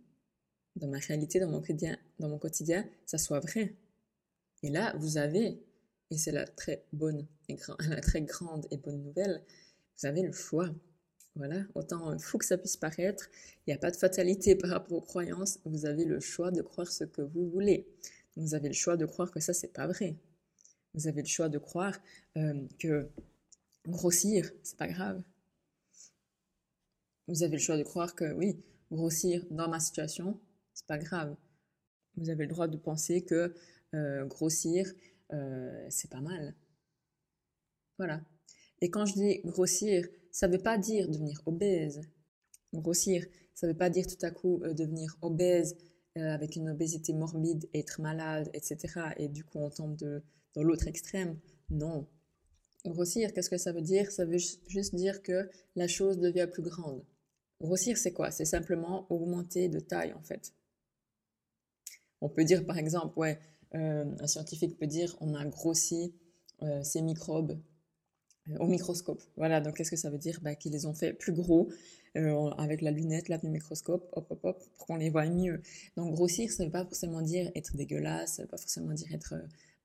dans 0.75 0.87
ma 0.87 0.99
réalité, 0.99 1.39
dans 1.39 1.49
mon 1.49 1.59
quotidien, 1.59 1.97
dans 2.19 2.29
mon 2.29 2.37
quotidien 2.37 2.87
ça 3.05 3.17
soit 3.17 3.39
vrai? 3.39 3.75
Et 4.63 4.69
là, 4.69 4.95
vous 4.97 5.17
avez, 5.17 5.59
et 6.09 6.17
c'est 6.17 6.31
la 6.31 6.45
très 6.45 6.85
bonne 6.93 7.27
et 7.49 7.57
la 7.89 8.01
très 8.01 8.21
grande 8.21 8.65
et 8.71 8.77
bonne 8.77 9.03
nouvelle, 9.03 9.43
vous 9.97 10.07
avez 10.07 10.21
le 10.21 10.31
choix. 10.31 10.69
Voilà, 11.37 11.61
autant 11.75 12.17
fou 12.17 12.39
que 12.39 12.45
ça 12.45 12.57
puisse 12.57 12.77
paraître, 12.77 13.29
il 13.59 13.69
n'y 13.69 13.73
a 13.73 13.77
pas 13.77 13.91
de 13.91 13.95
fatalité 13.95 14.55
par 14.55 14.71
rapport 14.71 14.97
aux 14.97 15.01
croyances, 15.01 15.59
vous 15.65 15.85
avez 15.85 16.03
le 16.03 16.19
choix 16.19 16.49
de 16.49 16.63
croire 16.63 16.87
ce 16.91 17.03
que 17.03 17.21
vous 17.21 17.47
voulez. 17.51 17.87
Vous 18.37 18.55
avez 18.55 18.69
le 18.69 18.73
choix 18.73 18.97
de 18.97 19.05
croire 19.05 19.29
que 19.29 19.39
ça, 19.39 19.53
c'est 19.53 19.71
pas 19.71 19.85
vrai. 19.85 20.15
Vous 20.95 21.07
avez 21.07 21.21
le 21.21 21.27
choix 21.27 21.47
de 21.47 21.59
croire 21.59 21.95
euh, 22.37 22.65
que 22.79 23.07
grossir, 23.87 24.51
c'est 24.63 24.77
pas 24.77 24.87
grave. 24.87 25.21
Vous 27.27 27.43
avez 27.43 27.57
le 27.57 27.61
choix 27.61 27.77
de 27.77 27.83
croire 27.83 28.15
que 28.15 28.33
oui, 28.33 28.59
grossir 28.91 29.45
dans 29.51 29.69
ma 29.69 29.79
situation, 29.79 30.39
c'est 30.73 30.87
pas 30.87 30.97
grave. 30.97 31.35
Vous 32.15 32.31
avez 32.31 32.45
le 32.45 32.49
droit 32.49 32.67
de 32.67 32.77
penser 32.77 33.21
que 33.21 33.53
euh, 33.93 34.25
grossir, 34.25 34.91
euh, 35.33 35.85
c'est 35.91 36.09
pas 36.09 36.21
mal. 36.21 36.55
Voilà. 37.99 38.21
Et 38.81 38.89
quand 38.89 39.05
je 39.05 39.13
dis 39.13 39.41
grossir, 39.43 40.07
ça 40.37 40.47
ne 40.47 40.55
veut 40.55 40.61
pas 40.61 40.77
dire 40.77 41.09
devenir 41.09 41.41
obèse. 41.47 41.99
Grossir, 42.71 43.25
ça 43.55 43.65
ne 43.65 43.71
veut 43.71 43.77
pas 43.77 43.89
dire 43.89 44.05
tout 44.05 44.23
à 44.23 44.29
coup 44.29 44.61
devenir 44.75 45.17
obèse 45.23 45.75
euh, 46.15 46.31
avec 46.31 46.55
une 46.55 46.69
obésité 46.69 47.11
morbide, 47.11 47.67
être 47.73 48.01
malade, 48.01 48.47
etc. 48.53 49.15
Et 49.17 49.29
du 49.29 49.43
coup, 49.43 49.57
on 49.57 49.71
tombe 49.71 49.95
de, 49.95 50.21
dans 50.53 50.61
l'autre 50.61 50.87
extrême. 50.87 51.39
Non. 51.71 52.07
Grossir, 52.85 53.33
qu'est-ce 53.33 53.49
que 53.49 53.57
ça 53.57 53.71
veut 53.71 53.81
dire? 53.81 54.11
Ça 54.11 54.25
veut 54.25 54.37
juste 54.37 54.93
dire 54.93 55.23
que 55.23 55.49
la 55.75 55.87
chose 55.87 56.19
devient 56.19 56.47
plus 56.53 56.61
grande. 56.61 57.03
Grossir, 57.59 57.97
c'est 57.97 58.13
quoi? 58.13 58.29
C'est 58.29 58.45
simplement 58.45 59.11
augmenter 59.11 59.69
de 59.69 59.79
taille, 59.79 60.13
en 60.13 60.21
fait. 60.21 60.53
On 62.21 62.29
peut 62.29 62.43
dire, 62.43 62.63
par 62.63 62.77
exemple, 62.77 63.17
ouais, 63.17 63.39
euh, 63.73 64.05
un 64.19 64.27
scientifique 64.27 64.77
peut 64.77 64.85
dire 64.85 65.17
on 65.19 65.33
a 65.33 65.43
grossi 65.45 66.13
euh, 66.61 66.83
ces 66.83 67.01
microbes 67.01 67.59
au 68.59 68.67
microscope. 68.67 69.21
Voilà, 69.35 69.61
donc 69.61 69.77
qu'est-ce 69.77 69.91
que 69.91 69.97
ça 69.97 70.09
veut 70.09 70.17
dire? 70.17 70.39
Bah, 70.41 70.55
Qu'ils 70.55 70.71
les 70.71 70.85
ont 70.85 70.93
fait 70.93 71.13
plus 71.13 71.33
gros 71.33 71.69
euh, 72.15 72.49
avec 72.57 72.81
la 72.81 72.91
lunette, 72.91 73.29
là, 73.29 73.37
du 73.37 73.49
microscope, 73.49 74.07
hop, 74.13 74.27
hop, 74.31 74.39
hop, 74.43 74.63
pour 74.77 74.87
qu'on 74.87 74.95
les 74.95 75.09
voit 75.09 75.25
mieux. 75.27 75.61
Donc 75.95 76.13
grossir, 76.15 76.51
ça 76.51 76.63
ne 76.63 76.67
veut 76.67 76.71
pas 76.71 76.83
forcément 76.83 77.21
dire 77.21 77.51
être 77.55 77.75
dégueulasse, 77.75 78.35
ça 78.35 78.41
ne 78.41 78.45
veut 78.47 78.49
pas 78.49 78.57
forcément 78.57 78.93
dire 78.93 79.07
être 79.13 79.35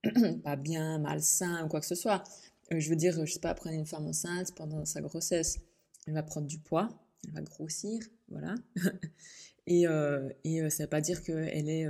euh, 0.06 0.38
pas 0.44 0.56
bien, 0.56 0.98
malsain 0.98 1.64
ou 1.64 1.68
quoi 1.68 1.80
que 1.80 1.86
ce 1.86 1.94
soit. 1.94 2.22
Euh, 2.72 2.80
je 2.80 2.88
veux 2.88 2.96
dire, 2.96 3.26
je 3.26 3.32
sais 3.32 3.40
pas, 3.40 3.54
prenez 3.54 3.76
une 3.76 3.86
femme 3.86 4.06
enceinte 4.06 4.54
pendant 4.54 4.84
sa 4.84 5.00
grossesse, 5.00 5.58
elle 6.06 6.14
va 6.14 6.22
prendre 6.22 6.46
du 6.46 6.58
poids, 6.58 6.88
elle 7.26 7.34
va 7.34 7.42
grossir, 7.42 8.02
voilà. 8.28 8.54
et 9.66 9.82
et 9.82 10.70
ça 10.70 10.82
ne 10.82 10.86
veut 10.86 10.90
pas 10.90 11.00
dire 11.00 11.22
qu'elle 11.22 11.68
est, 11.68 11.86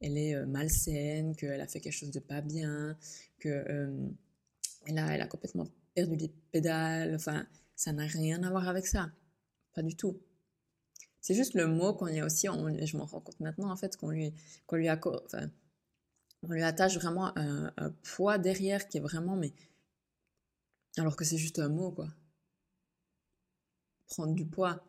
elle 0.00 0.18
est 0.18 0.46
malsaine, 0.46 1.36
qu'elle 1.36 1.60
a 1.60 1.66
fait 1.66 1.80
quelque 1.80 1.92
chose 1.92 2.10
de 2.10 2.20
pas 2.20 2.40
bien, 2.40 2.96
qu'elle 3.38 3.94
a, 4.88 5.14
elle 5.14 5.20
a 5.20 5.26
complètement 5.26 5.68
perdu 5.98 6.16
les 6.16 6.28
pédales, 6.52 7.14
enfin, 7.14 7.46
ça 7.74 7.92
n'a 7.92 8.06
rien 8.06 8.42
à 8.44 8.50
voir 8.50 8.68
avec 8.68 8.86
ça. 8.86 9.10
Pas 9.74 9.82
du 9.82 9.96
tout. 9.96 10.16
C'est 11.20 11.34
juste 11.34 11.54
le 11.54 11.66
mot 11.66 11.92
qu'on 11.92 12.06
y 12.06 12.20
a 12.20 12.24
aussi, 12.24 12.46
je 12.46 12.96
m'en 12.96 13.04
rends 13.04 13.20
compte 13.20 13.40
maintenant 13.40 13.70
en 13.70 13.76
fait, 13.76 13.96
qu'on 13.96 14.10
lui, 14.10 14.32
qu'on 14.66 14.76
lui, 14.76 14.88
enfin, 14.90 15.50
lui 16.48 16.62
attache 16.62 16.96
vraiment 16.96 17.36
un, 17.36 17.72
poids 18.14 18.38
derrière 18.38 18.88
qui 18.88 18.98
est 18.98 19.00
vraiment, 19.00 19.36
mais. 19.36 19.52
Alors 20.96 21.16
que 21.16 21.24
c'est 21.24 21.36
juste 21.36 21.58
un 21.58 21.68
mot 21.68 21.90
quoi. 21.90 22.08
Prendre 24.06 24.34
du 24.34 24.46
poids. 24.46 24.84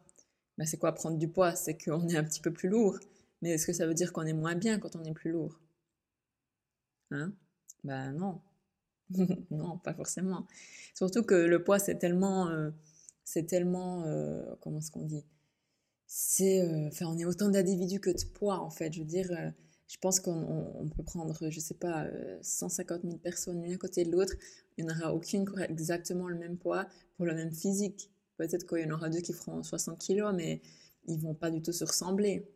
Ben, 0.58 0.66
c'est 0.66 0.78
quoi 0.78 0.94
prendre 0.94 1.18
du 1.18 1.28
poids? 1.28 1.56
C'est 1.56 1.78
qu'on 1.78 2.08
est 2.08 2.18
un 2.18 2.24
petit 2.24 2.42
peu 2.42 2.54
plus 2.54 2.70
lourd. 2.70 3.00
Mais 3.42 3.51
est-ce 3.51 3.68
que 3.68 3.74
ça 3.74 3.86
veut 3.88 3.94
dire 3.94 4.13
qu'on 4.13 4.25
est 4.25 4.34
moins 4.34 4.56
bien 4.56 4.80
quand 4.80 4.96
on 4.96 5.04
est 5.04 5.13
plus 5.13 5.32
lourd? 5.32 5.60
Hein? 7.12 7.34
Ben 7.84 8.13
non. 8.13 8.42
non, 9.51 9.78
pas 9.78 9.94
forcément. 9.94 10.46
Surtout 10.94 11.24
que 11.24 11.36
le 11.36 11.63
poids, 11.63 11.80
c'est 11.80 11.98
tellement, 11.98 12.50
euh, 12.50 12.72
c'est 13.24 13.46
tellement, 13.46 14.04
euh, 14.06 14.44
comment 14.62 14.80
est-ce 14.80 14.92
qu'on 14.92 15.06
dit? 15.06 15.25
C'est, 16.08 16.62
euh, 16.62 16.88
enfin, 16.88 17.08
on 17.08 17.18
est 17.18 17.25
autant 17.25 17.50
d'individus 17.50 18.00
que 18.00 18.10
de 18.10 18.25
poids, 18.34 18.60
en 18.60 18.70
fait. 18.70 18.94
Je 18.94 19.00
veux 19.00 19.06
dire, 19.06 19.30
je 19.88 19.98
pense 20.00 20.20
qu'on 20.20 20.89
peut 20.96 21.04
prendre, 21.04 21.50
je 21.50 21.60
sais 21.60 21.75
pas, 21.75 22.08
150 22.42 23.01
000 23.04 23.18
personnes 23.18 23.62
l'une 23.62 23.74
à 23.74 23.78
côté 23.78 24.04
de 24.04 24.12
l'autre. 24.12 24.34
Il 24.78 24.86
n'y 24.86 24.92
en 24.92 24.96
aura 24.96 25.13
aucune 25.13 25.46
qui 25.46 25.51
aura 25.51 25.66
exactement 25.66 26.28
le 26.28 26.36
même 26.36 26.58
poids 26.58 26.88
pour 27.16 27.25
le 27.25 27.36
même 27.36 27.51
physique. 27.51 28.12
Peut-être 28.38 28.66
qu'il 28.66 28.80
y 28.80 28.86
en 28.86 28.96
aura 28.96 29.10
deux 29.10 29.22
qui 29.22 29.34
feront 29.34 29.62
60 29.63 30.00
kilos, 30.00 30.34
mais 30.34 30.62
ils 31.08 31.20
vont 31.20 31.34
pas 31.36 31.51
du 31.51 31.62
tout 31.62 31.74
se 31.74 31.84
ressembler. 31.84 32.48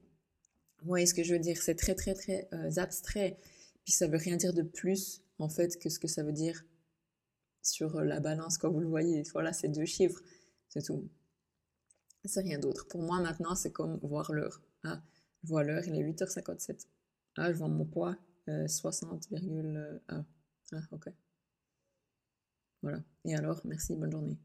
Vous 0.82 0.88
voyez 0.88 1.06
ce 1.06 1.14
que 1.14 1.24
je 1.24 1.34
veux 1.34 1.40
dire? 1.40 1.62
C'est 1.62 1.76
très, 1.76 1.96
très, 1.96 2.14
très 2.14 2.48
abstrait. 2.78 3.38
Puis 3.84 3.94
ça 3.94 4.08
veut 4.08 4.18
rien 4.18 4.38
dire 4.38 4.54
de 4.54 4.62
plus 4.62 5.23
en 5.40 5.50
fait 5.50 5.80
que 5.80 5.90
ce 5.90 6.00
que 6.00 6.08
ça 6.08 6.24
veut 6.24 6.32
dire 6.32 6.64
sur 7.62 7.96
euh, 7.96 8.04
la 8.04 8.20
balance 8.20 8.58
quand 8.58 8.72
vous 8.72 8.80
le 8.80 8.88
voyez. 8.88 9.24
Voilà, 9.34 9.54
c'est 9.54 9.70
deux 9.70 9.86
chiffres, 9.86 10.22
c'est 10.70 10.84
tout. 10.84 11.10
C'est 12.26 12.42
rien 12.42 12.60
d'autre. 12.60 12.88
Pour 12.88 13.02
moi 13.02 13.20
maintenant, 13.20 13.56
c'est 13.56 13.72
comme 13.72 14.00
voir 14.04 14.32
l'heure. 14.32 14.62
Ah, 14.84 15.02
je 15.44 15.50
vois 15.50 15.64
l'heure, 15.64 15.84
il 15.88 15.96
est 15.96 16.04
8h57. 16.04 16.88
Ah, 17.38 17.52
je 17.52 17.58
vois 17.58 17.68
mon 17.68 17.86
poids, 17.86 18.16
60,1. 18.48 19.76
Euh, 19.76 20.00
ah, 20.10 20.24
ok. 20.92 21.10
Voilà. 22.82 23.04
Et 23.26 23.36
alors, 23.36 23.62
merci, 23.66 23.96
bonne 23.96 24.12
journée. 24.12 24.38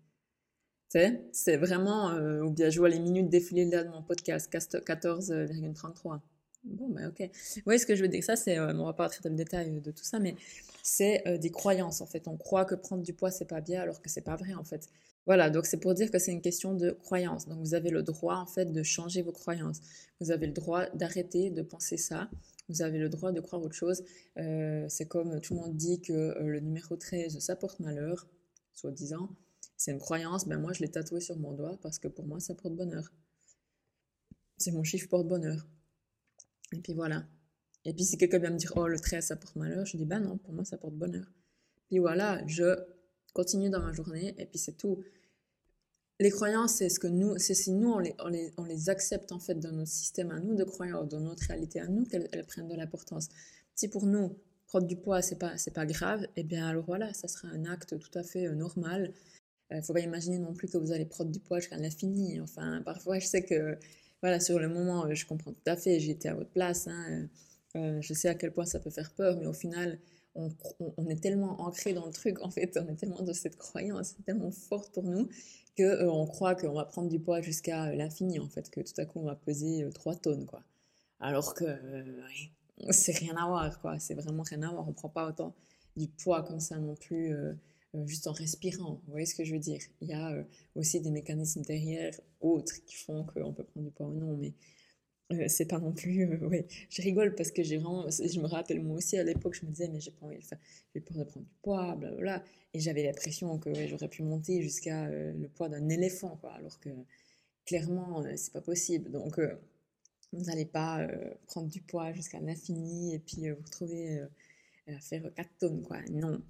C'est 0.89 1.57
vraiment, 1.57 2.11
euh, 2.11 2.43
ou 2.43 2.51
bien 2.51 2.71
je 2.71 2.79
vois 2.79 2.89
les 2.89 2.99
minutes 2.99 3.29
défiler 3.29 3.67
là 3.67 3.85
de 3.85 3.91
mon 3.91 4.03
podcast, 4.03 4.51
14,33. 4.51 6.21
Bon, 6.65 6.89
bah 6.91 7.09
ok. 7.09 7.31
Oui, 7.67 7.79
ce 7.79 7.87
que 7.87 7.95
je 7.95 8.03
veux 8.03 8.09
dire, 8.09 8.23
ça, 8.23 8.37
c'est, 8.37 8.59
on 8.61 8.85
va 8.85 8.93
pas 8.93 9.05
rentrer 9.05 9.21
dans 9.23 9.31
le 9.31 9.37
détail 9.37 9.81
de 9.81 9.91
tout 9.91 10.05
ça, 10.05 10.19
mais 10.19 10.35
c'est 10.83 11.27
euh, 11.29 11.39
des 11.39 11.51
croyances 11.51 12.01
en 12.01 12.07
fait. 12.07 12.29
On 12.29 12.37
croit 12.37 12.65
que 12.65 12.75
prendre 12.75 13.03
du 13.03 13.13
poids 13.13 13.31
c'est 13.31 13.45
pas 13.45 13.61
bien 13.61 13.83
alors 13.83 14.01
que 14.03 14.09
c'est 14.09 14.23
pas 14.23 14.37
vrai 14.37 14.55
en 14.55 14.65
fait. 14.65 14.89
Voilà, 15.27 15.51
donc 15.51 15.67
c'est 15.67 15.77
pour 15.77 15.93
dire 15.95 16.11
que 16.11 16.19
c'est 16.19 16.33
une 16.33 16.41
question 16.41 16.75
de 16.75 16.91
croyance. 16.91 17.47
Donc 17.47 17.59
vous 17.61 17.75
avez 17.75 17.91
le 17.91 18.03
droit 18.03 18.37
en 18.37 18.47
fait 18.47 18.73
de 18.73 18.83
changer 18.83 19.23
vos 19.23 19.33
croyances. 19.33 19.81
Vous 20.21 20.31
avez 20.31 20.47
le 20.47 20.53
droit 20.53 20.87
d'arrêter 20.95 21.51
de 21.51 21.63
penser 21.63 21.97
ça. 21.99 22.31
Vous 22.69 22.83
avez 22.83 22.99
le 22.99 23.09
droit 23.09 23.33
de 23.33 23.41
croire 23.41 23.63
autre 23.63 23.75
chose. 23.75 24.03
Euh, 24.39 24.87
c'est 24.89 25.07
comme 25.07 25.41
tout 25.41 25.55
le 25.55 25.61
monde 25.61 25.77
dit 25.77 26.01
que 26.01 26.13
euh, 26.13 26.43
le 26.45 26.61
numéro 26.61 26.97
13 26.97 27.39
ça 27.39 27.57
porte 27.57 27.81
malheur, 27.81 28.27
soi-disant. 28.75 29.29
C'est 29.77 29.93
une 29.93 29.99
croyance, 29.99 30.47
ben 30.49 30.59
moi 30.59 30.73
je 30.73 30.81
l'ai 30.81 30.91
tatoué 30.91 31.21
sur 31.21 31.37
mon 31.39 31.53
doigt 31.53 31.79
parce 31.83 31.99
que 31.99 32.09
pour 32.09 32.27
moi 32.27 32.41
ça 32.41 32.55
porte 32.55 32.75
bonheur. 32.75 33.13
C'est 34.57 34.73
mon 34.73 34.85
chiffre 34.85 35.09
porte 35.09 35.29
bonheur. 35.29 35.67
Et 36.73 36.81
puis 36.81 36.95
voilà. 36.95 37.27
Et 37.85 37.95
puis 37.95 38.05
si 38.05 38.19
quelqu'un 38.19 38.39
vient 38.39 38.51
me 38.51 38.57
dire, 38.57 38.73
oh, 38.77 38.87
le 38.87 38.99
13, 38.99 39.27
ça 39.27 39.37
porte 39.37 39.57
malheur, 39.57 39.87
je 39.87 39.97
dis, 39.97 40.05
bah 40.05 40.21
non, 40.21 40.39
pour 40.39 40.53
moi, 40.53 40.65
ça 40.65 40.77
porte 40.77 40.95
bonheur. 40.95 41.27
Puis 41.89 41.99
voilà, 41.99 42.47
je 42.47 42.77
continue 43.33 43.71
dans 43.71 43.81
ma 43.81 43.93
journée, 43.93 44.35
et 44.39 44.47
puis 44.47 44.59
c'est 44.59 44.77
tout. 44.77 45.03
Les 46.21 46.31
croyances, 46.31 46.75
c'est 46.75 46.89
ce 46.89 46.99
que 46.99 47.07
nous, 47.07 47.39
c'est 47.39 47.55
si 47.55 47.73
nous, 47.73 47.91
on 47.91 47.99
les, 48.01 48.15
on, 48.19 48.29
les, 48.29 48.53
on 48.59 48.65
les, 48.65 48.91
accepte 48.91 49.31
en 49.31 49.39
fait 49.39 49.55
dans 49.55 49.71
notre 49.71 49.91
système 49.91 50.33
à 50.33 50.41
nous 50.41 50.55
de 50.57 50.65
croyances, 50.65 51.09
dans 51.09 51.21
notre 51.21 51.47
réalité 51.47 51.81
à 51.81 51.87
nous, 51.87 52.05
qu'elles 52.05 52.47
prennent 52.47 52.69
de 52.69 52.75
l'importance. 52.75 53.29
Si 53.75 53.89
pour 53.89 54.07
nous, 54.07 54.37
prendre 54.67 54.87
du 54.87 54.97
poids, 54.97 55.23
c'est 55.23 55.39
pas, 55.39 55.57
c'est 55.57 55.73
pas 55.73 55.87
grave, 55.87 56.25
et 56.37 56.41
eh 56.41 56.43
bien 56.43 56.67
alors 56.67 56.85
voilà, 56.85 57.15
ça 57.15 57.29
sera 57.29 57.49
un 57.49 57.65
acte 57.65 57.99
tout 57.99 58.19
à 58.19 58.23
fait 58.23 58.47
euh, 58.49 58.55
normal. 58.55 59.15
Il 59.71 59.75
euh, 59.75 59.77
ne 59.79 59.83
faut 59.83 59.93
pas 59.93 60.01
imaginer 60.01 60.39
non 60.39 60.53
plus 60.53 60.69
que 60.69 60.77
vous 60.77 60.93
allez 60.93 61.07
prendre 61.07 61.31
du 61.31 61.41
poids 61.41 61.61
jusqu'à 61.61 61.77
l'infini. 61.77 62.41
Enfin, 62.41 62.83
parfois, 62.85 63.19
je 63.19 63.27
sais 63.27 63.45
que, 63.45 63.79
voilà, 64.23 64.41
sur 64.41 64.59
le 64.59 64.69
moment, 64.69 65.07
euh, 65.07 65.15
je 65.15 65.27
comprends 65.27 65.53
tout 65.53 65.71
à 65.71 65.77
fait, 65.77 66.01
j'étais 66.01 66.29
à 66.29 66.35
votre 66.35 66.51
place. 66.51 66.89
Hein, 66.89 67.29
euh, 67.77 68.01
je 68.01 68.15
sais 68.15 68.29
à 68.29 68.35
quel 68.35 68.53
point 68.53 68.65
ça 68.65 68.81
peut 68.81 68.91
faire 68.91 69.13
peur, 69.13 69.37
mais 69.39 69.47
au 69.47 69.53
final, 69.53 69.99
on, 70.35 71.09
est 71.09 71.21
tellement 71.21 71.61
ancré 71.61 71.93
dans 71.93 72.07
le 72.07 72.13
truc, 72.13 72.41
en 72.43 72.51
fait, 72.51 72.79
on 72.81 72.89
est 72.89 72.97
tellement 72.97 73.23
de 73.23 73.33
cette 73.33 73.57
croyance, 73.57 74.15
tellement 74.25 74.51
forte 74.51 74.93
pour 74.93 75.05
nous, 75.05 75.29
qu'on 75.77 75.83
euh, 75.83 76.09
on 76.09 76.27
croit 76.27 76.55
qu'on 76.55 76.75
va 76.75 76.85
prendre 76.85 77.09
du 77.09 77.19
poids 77.19 77.41
jusqu'à 77.41 77.93
l'infini, 77.95 78.39
en 78.39 78.49
fait, 78.49 78.71
que 78.71 78.81
tout 78.81 78.99
à 78.99 79.05
coup, 79.05 79.21
on 79.21 79.25
va 79.25 79.35
peser 79.35 79.89
3 79.93 80.15
euh, 80.15 80.17
tonnes, 80.19 80.47
quoi. 80.47 80.63
Alors 81.21 81.55
que 81.55 81.65
c'est 82.91 83.17
rien 83.17 83.37
à 83.37 83.47
voir, 83.47 83.81
quoi. 83.81 83.99
C'est 83.99 84.15
vraiment 84.15 84.45
rien 84.45 84.63
à 84.63 84.71
voir. 84.71 84.89
On 84.89 84.93
prend 84.93 85.09
pas 85.09 85.27
autant 85.29 85.55
du 85.97 86.07
poids 86.07 86.45
comme 86.45 86.61
ça 86.61 86.79
non 86.79 86.95
plus 86.95 87.35
juste 88.07 88.27
en 88.27 88.33
respirant. 88.33 89.01
Vous 89.07 89.13
voyez 89.13 89.27
ce 89.27 89.35
que 89.35 89.45
je 89.45 89.53
veux 89.53 89.61
dire? 89.61 89.81
Il 90.01 90.09
y 90.09 90.13
a 90.13 90.45
aussi 90.75 91.01
des 91.01 91.11
mécanismes 91.11 91.63
derrière 91.63 92.13
autres 92.41 92.85
qui 92.85 92.97
font 92.97 93.25
qu'on 93.25 93.53
peut 93.53 93.65
prendre 93.65 93.87
du 93.87 93.93
poids 93.93 94.07
ou 94.07 94.15
non, 94.15 94.37
mais 94.37 94.55
c'est 95.49 95.67
pas 95.67 95.79
non 95.79 95.93
plus. 95.93 96.27
je 96.91 97.03
rigole 97.03 97.35
parce 97.35 97.51
que 97.51 97.63
vraiment. 97.63 98.09
Je 98.09 98.41
me 98.41 98.47
rappelle 98.47 98.83
moi 98.83 98.97
aussi 98.97 99.19
à 99.19 99.25
l'époque, 99.25 99.55
je 99.55 99.67
me 99.67 99.71
disais, 99.71 99.89
mais 99.89 100.01
j'ai 100.01 100.11
pas 100.11 100.27
envie 100.27 100.39
peur 100.39 100.59
de 100.95 101.01
prendre 101.01 101.27
du 101.27 101.57
poids, 101.63 101.97
blablabla. 101.97 102.43
Et 102.75 102.81
j'avais 102.81 103.03
l'impression 103.03 103.59
que 103.59 103.73
j'aurais 103.87 104.09
pu 104.09 104.23
monter 104.23 104.63
jusqu'à 104.63 105.09
le 105.09 105.49
poids 105.49 105.69
d'un 105.69 105.89
éléphant, 105.89 106.37
quoi. 106.37 106.53
Alors 106.53 106.79
que 106.81 106.91
clairement, 107.67 108.25
c'est 108.37 108.53
pas 108.53 108.63
possible. 108.63 109.11
Donc, 109.11 109.39
vous 110.33 110.45
n'allez 110.45 110.67
pas 110.67 111.07
prendre 111.47 111.69
du 111.69 111.81
poids 111.83 112.13
jusqu'à 112.13 112.41
l'infini 112.41 113.15
et 113.15 113.19
puis 113.19 113.51
vous 113.51 113.63
retrouver 113.65 114.21
à 114.87 115.01
faire 115.01 115.31
4 115.35 115.51
tonnes, 115.59 115.83
quoi. 115.83 116.01
Non. 116.11 116.43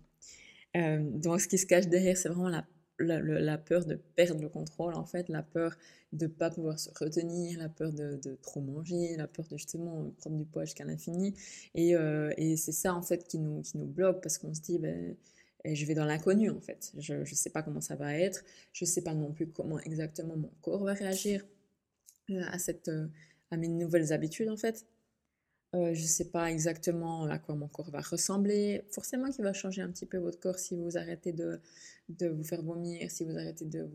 Donc, 1.00 1.40
ce 1.40 1.48
qui 1.48 1.58
se 1.58 1.66
cache 1.66 1.86
derrière, 1.86 2.16
c'est 2.16 2.28
vraiment 2.28 2.48
la 2.98 3.58
peur 3.58 3.84
de 3.84 3.94
perdre 3.94 4.40
le 4.42 4.48
contrôle, 4.48 4.94
en 4.94 5.04
fait, 5.04 5.28
la 5.28 5.42
peur 5.42 5.76
de 6.12 6.26
ne 6.26 6.30
pas 6.30 6.50
pouvoir 6.50 6.78
se 6.78 6.90
retenir, 6.98 7.58
la 7.58 7.68
peur 7.68 7.92
de, 7.92 8.38
trop 8.42 8.60
manger, 8.60 9.16
la 9.16 9.26
peur 9.26 9.46
de 9.48 9.56
justement 9.56 10.10
prendre 10.18 10.36
du 10.36 10.44
poids 10.44 10.64
jusqu'à 10.64 10.84
l'infini. 10.84 11.34
Et, 11.74 11.94
euh, 11.94 12.32
c'est 12.56 12.72
ça, 12.72 12.94
en 12.94 13.02
fait, 13.02 13.26
qui 13.26 13.38
nous, 13.38 13.62
bloque 13.74 14.22
parce 14.22 14.38
qu'on 14.38 14.54
se 14.54 14.60
dit, 14.60 14.78
ben, 14.78 15.16
eh, 15.64 15.74
je 15.74 15.86
vais 15.86 15.94
dans 15.94 16.04
l'inconnu, 16.04 16.50
en 16.50 16.60
fait. 16.60 16.92
Je 16.98 17.14
ne 17.14 17.24
sais 17.24 17.50
pas 17.50 17.62
comment 17.62 17.80
ça 17.80 17.96
va 17.96 18.16
être, 18.16 18.44
je 18.72 18.84
ne 18.84 18.88
sais 18.88 19.02
pas 19.02 19.14
non 19.14 19.32
plus 19.32 19.48
comment 19.48 19.78
exactement 19.80 20.36
mon 20.36 20.50
corps 20.62 20.84
va 20.84 20.94
réagir 20.94 21.44
euh, 22.30 22.42
à, 22.46 22.56
euh, 22.88 23.06
à 23.50 23.56
mes 23.56 23.68
nouvelles 23.68 24.12
habitudes, 24.12 24.48
en 24.48 24.56
fait. 24.56 24.86
Euh, 25.74 25.92
je 25.92 26.00
ne 26.00 26.06
sais 26.06 26.30
pas 26.30 26.50
exactement 26.50 27.24
à 27.24 27.38
quoi 27.38 27.54
mon 27.54 27.68
corps 27.68 27.90
va 27.90 28.00
ressembler. 28.00 28.82
Forcément 28.90 29.30
qu'il 29.30 29.44
va 29.44 29.52
changer 29.52 29.82
un 29.82 29.90
petit 29.90 30.06
peu 30.06 30.16
votre 30.16 30.40
corps 30.40 30.58
si 30.58 30.76
vous 30.76 30.96
arrêtez 30.96 31.32
de, 31.32 31.60
vous 32.08 32.44
faire 32.44 32.62
vomir, 32.62 33.10
si 33.10 33.24
vous 33.24 33.36
arrêtez 33.36 33.66
de 33.66 33.86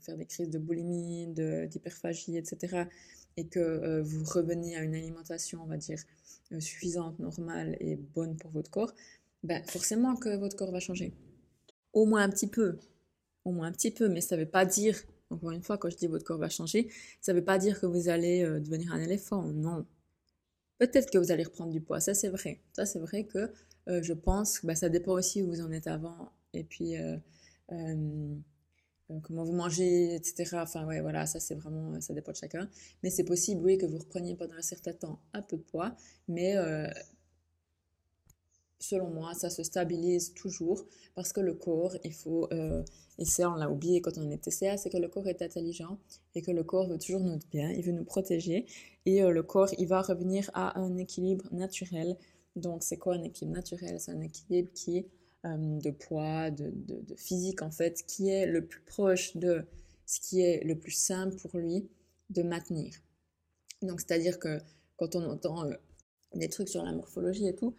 faire 0.00 0.16
des 0.16 0.26
crises 0.26 0.48
de 0.48 0.58
boulimie, 0.58 1.26
d'hyperphagie, 1.26 2.36
etc. 2.36 2.84
Et 3.36 3.48
que 3.48 3.58
euh, 3.58 4.02
vous 4.02 4.24
revenez 4.24 4.76
à 4.76 4.82
une 4.82 4.94
alimentation, 4.94 5.60
on 5.62 5.66
va 5.66 5.76
dire, 5.76 5.98
euh, 6.52 6.60
suffisante, 6.60 7.18
normale 7.18 7.76
et 7.80 7.96
bonne 7.96 8.36
pour 8.36 8.52
votre 8.52 8.70
corps, 8.70 8.94
ben, 9.42 9.62
forcément 9.64 10.14
que 10.16 10.36
votre 10.36 10.56
corps 10.56 10.70
va 10.70 10.80
changer. 10.80 11.12
Au 11.94 12.06
moins 12.06 12.22
un 12.22 12.30
petit 12.30 12.46
peu. 12.46 12.78
Au 13.44 13.50
moins 13.50 13.66
un 13.66 13.72
petit 13.72 13.90
peu, 13.90 14.08
mais 14.08 14.20
ça 14.20 14.36
ne 14.36 14.42
veut 14.42 14.48
pas 14.48 14.64
dire, 14.64 14.96
encore 15.30 15.50
une 15.50 15.62
fois, 15.62 15.78
quand 15.78 15.90
je 15.90 15.96
dis 15.96 16.06
votre 16.06 16.24
corps 16.24 16.38
va 16.38 16.48
changer, 16.48 16.88
ça 17.20 17.32
ne 17.32 17.38
veut 17.38 17.44
pas 17.44 17.58
dire 17.58 17.80
que 17.80 17.86
vous 17.86 18.08
allez 18.08 18.44
devenir 18.60 18.92
un 18.92 19.00
éléphant. 19.00 19.42
Non 19.42 19.84
Peut-être 20.78 21.10
que 21.10 21.18
vous 21.18 21.30
allez 21.32 21.44
reprendre 21.44 21.72
du 21.72 21.80
poids, 21.80 22.00
ça 22.00 22.14
c'est 22.14 22.28
vrai. 22.28 22.60
Ça 22.72 22.86
c'est 22.86 22.98
vrai 22.98 23.24
que 23.24 23.50
euh, 23.88 24.02
je 24.02 24.12
pense 24.12 24.58
que 24.60 24.66
bah, 24.66 24.74
ça 24.74 24.88
dépend 24.88 25.12
aussi 25.12 25.42
où 25.42 25.48
vous 25.48 25.60
en 25.60 25.70
êtes 25.72 25.86
avant 25.86 26.32
et 26.52 26.64
puis 26.64 26.96
euh, 26.96 27.16
euh, 27.72 28.34
comment 29.22 29.44
vous 29.44 29.52
mangez, 29.52 30.14
etc. 30.16 30.58
Enfin 30.62 30.84
ouais, 30.86 31.00
voilà, 31.00 31.26
ça 31.26 31.40
c'est 31.40 31.54
vraiment, 31.54 32.00
ça 32.00 32.12
dépend 32.14 32.32
de 32.32 32.36
chacun. 32.36 32.68
Mais 33.02 33.10
c'est 33.10 33.24
possible, 33.24 33.62
oui, 33.64 33.78
que 33.78 33.86
vous 33.86 33.98
repreniez 33.98 34.34
pendant 34.34 34.54
un 34.54 34.62
certain 34.62 34.92
temps 34.92 35.20
un 35.32 35.42
peu 35.42 35.56
de 35.56 35.62
poids, 35.62 35.96
mais 36.28 36.56
selon 38.88 39.08
moi, 39.08 39.34
ça 39.34 39.50
se 39.50 39.62
stabilise 39.62 40.32
toujours 40.34 40.84
parce 41.14 41.32
que 41.32 41.40
le 41.40 41.54
corps, 41.54 41.96
il 42.04 42.12
faut, 42.12 42.48
euh, 42.52 42.82
et 43.18 43.44
on 43.44 43.54
l'a 43.54 43.70
oublié 43.70 44.00
quand 44.00 44.16
on 44.18 44.30
est 44.30 44.38
TCA, 44.38 44.76
c'est 44.76 44.90
que 44.90 44.98
le 44.98 45.08
corps 45.08 45.26
est 45.28 45.42
intelligent 45.42 45.98
et 46.34 46.42
que 46.42 46.50
le 46.50 46.62
corps 46.64 46.88
veut 46.88 46.98
toujours 46.98 47.20
notre 47.20 47.48
bien, 47.48 47.70
il 47.70 47.82
veut 47.82 47.92
nous 47.92 48.04
protéger 48.04 48.66
et 49.04 49.22
euh, 49.22 49.30
le 49.30 49.42
corps, 49.42 49.70
il 49.78 49.86
va 49.86 50.02
revenir 50.02 50.50
à 50.54 50.78
un 50.78 50.96
équilibre 50.96 51.46
naturel. 51.52 52.16
Donc 52.54 52.82
c'est 52.82 52.96
quoi 52.96 53.14
un 53.14 53.22
équilibre 53.22 53.56
naturel? 53.56 54.00
C'est 54.00 54.12
un 54.12 54.20
équilibre 54.20 54.70
qui 54.72 55.06
euh, 55.44 55.78
de 55.80 55.90
poids, 55.90 56.50
de, 56.50 56.72
de, 56.74 57.14
physique 57.16 57.62
en 57.62 57.70
fait, 57.70 58.04
qui 58.06 58.28
est 58.28 58.46
le 58.46 58.64
plus 58.66 58.80
proche 58.80 59.36
de 59.36 59.66
ce 60.06 60.20
qui 60.20 60.40
est 60.40 60.62
le 60.64 60.78
plus 60.78 60.92
simple 60.92 61.36
pour 61.36 61.58
lui 61.58 61.88
de 62.30 62.42
maintenir. 62.42 62.94
Donc 63.82 64.00
c'est-à-dire 64.00 64.38
que 64.38 64.58
quand 64.96 65.14
on 65.16 65.24
entend 65.24 65.68
des 66.34 66.48
trucs 66.48 66.68
sur 66.68 66.82
la 66.82 66.92
morphologie 66.92 67.46
et 67.46 67.54
tout, 67.54 67.74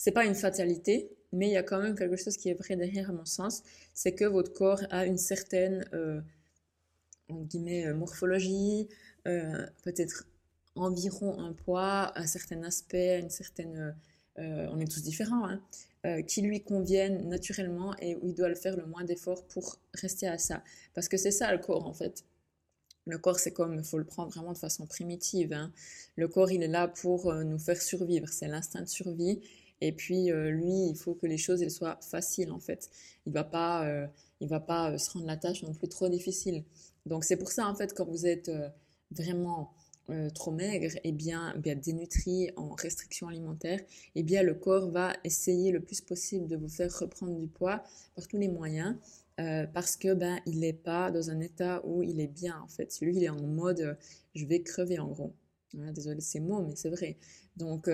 c'est 0.00 0.12
pas 0.12 0.24
une 0.24 0.34
fatalité, 0.34 1.10
mais 1.30 1.48
il 1.48 1.52
y 1.52 1.58
a 1.58 1.62
quand 1.62 1.78
même 1.78 1.94
quelque 1.94 2.16
chose 2.16 2.38
qui 2.38 2.48
est 2.48 2.54
vrai 2.54 2.74
derrière, 2.74 3.10
à 3.10 3.12
mon 3.12 3.26
sens, 3.26 3.62
c'est 3.92 4.12
que 4.14 4.24
votre 4.24 4.50
corps 4.50 4.80
a 4.88 5.04
une 5.04 5.18
certaine, 5.18 5.84
euh, 5.92 6.22
guillemets, 7.30 7.86
euh, 7.86 7.92
morphologie, 7.92 8.88
euh, 9.28 9.66
peut-être 9.82 10.26
environ 10.74 11.38
un 11.38 11.52
poids, 11.52 12.18
un 12.18 12.26
certain 12.26 12.62
aspect, 12.62 13.20
une 13.20 13.28
certaine, 13.28 13.94
on 14.38 14.80
est 14.80 14.90
tous 14.90 15.02
différents, 15.02 15.46
hein, 15.46 16.22
qui 16.22 16.40
lui 16.40 16.62
conviennent 16.62 17.28
naturellement 17.28 17.94
et 17.98 18.14
où 18.14 18.28
il 18.28 18.34
doit 18.34 18.48
le 18.48 18.54
faire 18.54 18.76
le 18.78 18.86
moins 18.86 19.04
d'efforts 19.04 19.44
pour 19.48 19.76
rester 19.92 20.26
à 20.28 20.38
ça. 20.38 20.64
Parce 20.94 21.08
que 21.08 21.18
c'est 21.18 21.30
ça 21.30 21.52
le 21.52 21.58
corps 21.58 21.86
en 21.86 21.92
fait. 21.92 22.24
Le 23.06 23.18
corps, 23.18 23.38
c'est 23.38 23.52
comme, 23.52 23.74
il 23.74 23.84
faut 23.84 23.98
le 23.98 24.04
prendre 24.04 24.30
vraiment 24.30 24.52
de 24.52 24.58
façon 24.58 24.86
primitive. 24.86 25.52
Hein. 25.52 25.72
Le 26.16 26.26
corps, 26.28 26.50
il 26.52 26.62
est 26.62 26.68
là 26.68 26.88
pour 26.88 27.34
nous 27.34 27.58
faire 27.58 27.82
survivre. 27.82 28.28
C'est 28.28 28.48
l'instinct 28.48 28.82
de 28.82 28.88
survie. 28.88 29.42
Et 29.80 29.92
puis 29.92 30.30
euh, 30.30 30.50
lui, 30.50 30.88
il 30.88 30.96
faut 30.96 31.14
que 31.14 31.26
les 31.26 31.38
choses 31.38 31.66
soient 31.68 31.98
faciles 32.02 32.52
en 32.52 32.60
fait. 32.60 32.90
Il 33.26 33.32
va 33.32 33.44
pas, 33.44 33.86
euh, 33.86 34.06
il 34.40 34.48
va 34.48 34.60
pas 34.60 34.92
euh, 34.92 34.98
se 34.98 35.10
rendre 35.10 35.26
la 35.26 35.36
tâche 35.36 35.62
non 35.62 35.72
plus 35.72 35.88
trop 35.88 36.08
difficile. 36.08 36.64
Donc 37.06 37.24
c'est 37.24 37.36
pour 37.36 37.50
ça 37.50 37.66
en 37.66 37.74
fait 37.74 37.94
quand 37.94 38.04
vous 38.04 38.26
êtes 38.26 38.50
vraiment 39.10 39.72
trop 40.34 40.50
maigre 40.50 40.90
et 41.04 41.12
bien, 41.12 41.54
bien 41.56 41.76
dénutri 41.76 42.50
en 42.56 42.70
restriction 42.70 43.28
alimentaire, 43.28 43.78
et 43.78 43.86
eh 44.16 44.22
bien 44.24 44.42
le 44.42 44.54
corps 44.54 44.90
va 44.90 45.12
essayer 45.22 45.70
le 45.70 45.80
plus 45.80 46.00
possible 46.00 46.48
de 46.48 46.56
vous 46.56 46.68
faire 46.68 46.92
reprendre 46.98 47.38
du 47.38 47.46
poids 47.46 47.84
par 48.16 48.26
tous 48.26 48.36
les 48.36 48.48
moyens. 48.48 48.96
parce 49.72 49.96
que 49.96 50.12
ben 50.12 50.40
il 50.46 50.60
n'est 50.60 50.72
pas 50.72 51.12
dans 51.12 51.30
un 51.30 51.38
état 51.40 51.80
où 51.86 52.02
il 52.02 52.20
est 52.20 52.26
bien 52.26 52.60
en 52.60 52.68
fait. 52.68 52.98
Lui 53.00 53.16
il 53.16 53.24
est 53.24 53.28
en 53.28 53.40
mode 53.40 53.96
je 54.34 54.44
vais 54.46 54.62
crever 54.62 54.98
en 54.98 55.08
gros. 55.08 55.32
désolé 55.72 56.20
c'est 56.20 56.40
mots 56.40 56.62
mais 56.62 56.74
c'est 56.74 56.90
vrai. 56.90 57.16
Donc 57.56 57.88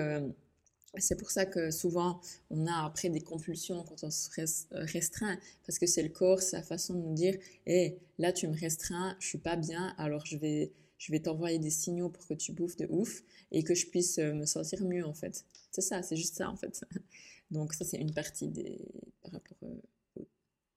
c'est 0.95 1.17
pour 1.17 1.29
ça 1.31 1.45
que 1.45 1.71
souvent 1.71 2.21
on 2.49 2.65
a 2.65 2.85
après 2.85 3.09
des 3.09 3.21
compulsions 3.21 3.83
quand 3.83 4.03
on 4.03 4.11
se 4.11 4.29
euh, 4.39 4.85
restreint, 4.85 5.37
parce 5.65 5.79
que 5.79 5.85
c'est 5.85 6.03
le 6.03 6.09
corps, 6.09 6.41
sa 6.41 6.63
façon 6.63 6.93
de 6.93 6.99
nous 6.99 7.13
dire 7.13 7.37
hé, 7.65 7.97
là 8.17 8.31
tu 8.31 8.47
me 8.47 8.57
restreins, 8.57 9.15
je 9.19 9.27
suis 9.27 9.37
pas 9.37 9.55
bien, 9.55 9.93
alors 9.97 10.25
je 10.25 10.37
vais, 10.37 10.71
je 10.97 11.11
vais 11.11 11.19
t'envoyer 11.19 11.59
des 11.59 11.69
signaux 11.69 12.09
pour 12.09 12.25
que 12.27 12.33
tu 12.33 12.51
bouffes 12.53 12.77
de 12.77 12.87
ouf 12.89 13.23
et 13.51 13.63
que 13.63 13.75
je 13.75 13.87
puisse 13.87 14.17
euh, 14.19 14.33
me 14.33 14.45
sentir 14.45 14.83
mieux 14.83 15.05
en 15.05 15.13
fait. 15.13 15.45
C'est 15.71 15.81
ça, 15.81 16.01
c'est 16.01 16.15
juste 16.15 16.35
ça 16.35 16.49
en 16.49 16.55
fait. 16.55 16.83
Donc 17.51 17.73
ça 17.73 17.85
c'est 17.85 17.97
une 17.97 18.13
partie 18.13 18.47
des, 18.47 18.79
par 19.21 19.33
rapport 19.33 19.57
euh, 19.63 20.23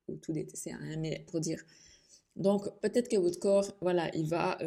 au, 0.09 0.17
tout 0.17 0.33
des 0.33 0.47
TCA, 0.47 0.75
hein, 0.75 0.97
mais 0.99 1.25
pour 1.29 1.41
dire. 1.41 1.63
Donc 2.37 2.69
peut-être 2.81 3.09
que 3.09 3.17
votre 3.17 3.39
corps, 3.39 3.77
voilà, 3.81 4.15
il 4.15 4.29
va 4.29 4.59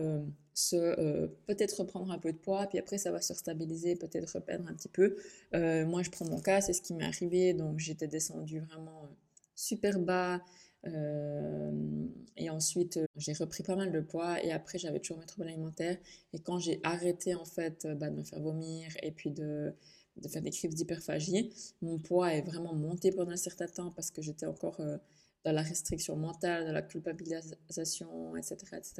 se 0.54 0.76
euh, 0.76 1.28
peut-être 1.48 1.80
reprendre 1.80 2.12
un 2.12 2.20
peu 2.20 2.32
de 2.32 2.38
poids, 2.38 2.68
puis 2.68 2.80
après 2.80 2.98
ça 2.98 3.12
va 3.12 3.22
se 3.22 3.34
stabiliser, 3.34 3.96
peut-être 3.96 4.34
reperdre 4.34 4.68
un 4.68 4.74
petit 4.74 4.90
peu. 4.90 5.16
Euh, 5.54 5.86
moi, 5.86 6.04
je 6.04 6.10
prends 6.10 6.26
mon 6.26 6.40
cas, 6.40 6.62
c'est 6.62 6.74
ce 6.74 6.82
qui 6.82 6.94
m'est 6.94 7.06
arrivé, 7.06 7.54
donc 7.54 7.80
j'étais 7.80 8.08
descendue 8.08 8.60
vraiment 8.60 9.04
euh, 9.04 9.08
super 9.56 10.00
bas. 10.00 10.42
et 12.38 12.50
ensuite, 12.50 13.00
j'ai 13.16 13.34
repris 13.34 13.64
pas 13.64 13.76
mal 13.76 13.92
de 13.92 14.02
poids 14.02 14.44
et 14.44 14.52
après, 14.52 14.78
j'avais 14.78 15.00
toujours 15.00 15.20
mes 15.20 15.26
troubles 15.26 15.48
alimentaires. 15.48 15.98
Et 16.34 16.40
quand 16.40 16.60
j'ai 16.60 16.80
arrêté 16.84 17.36
en 17.36 17.46
fait 17.46 17.88
bah, 18.00 18.10
de 18.10 18.18
me 18.18 18.24
faire 18.24 18.42
vomir 18.42 18.90
et 19.02 19.12
puis 19.12 19.32
de, 19.32 19.74
de 20.18 20.28
faire 20.28 20.42
des 20.42 20.52
crises 20.52 20.76
d'hyperphagie, 20.76 21.54
mon 21.82 22.00
poids 22.00 22.34
est 22.34 22.42
vraiment 22.42 22.74
monté 22.74 23.12
pendant 23.12 23.32
un 23.32 23.38
certain 23.38 23.68
temps 23.68 23.92
parce 23.92 24.12
que 24.12 24.22
j'étais 24.22 24.46
encore 24.46 24.82
dans 25.44 25.52
la 25.52 25.62
restriction 25.62 26.16
mentale, 26.16 26.66
dans 26.66 26.72
la 26.72 26.82
culpabilisation, 26.82 28.36
etc. 28.36 28.58
etc. 28.78 28.94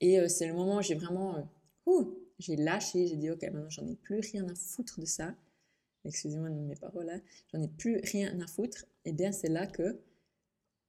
Et 0.00 0.18
euh, 0.18 0.28
c'est 0.28 0.46
le 0.46 0.54
moment 0.54 0.78
où 0.78 0.82
j'ai 0.82 0.94
vraiment, 0.94 1.48
euh, 1.86 2.04
j'ai 2.38 2.56
lâché, 2.56 3.06
j'ai 3.06 3.16
dit, 3.16 3.30
ok, 3.30 3.42
maintenant 3.42 3.70
j'en 3.70 3.86
ai 3.86 3.94
plus 3.94 4.20
rien 4.20 4.46
à 4.48 4.54
foutre 4.54 5.00
de 5.00 5.06
ça. 5.06 5.34
Excusez-moi 6.04 6.48
de 6.50 6.54
mes 6.54 6.76
paroles, 6.76 7.10
hein. 7.10 7.20
j'en 7.52 7.60
ai 7.62 7.68
plus 7.68 8.00
rien 8.04 8.38
à 8.40 8.46
foutre. 8.46 8.86
Et 9.04 9.12
bien 9.12 9.32
c'est 9.32 9.48
là 9.48 9.66
que, 9.66 10.00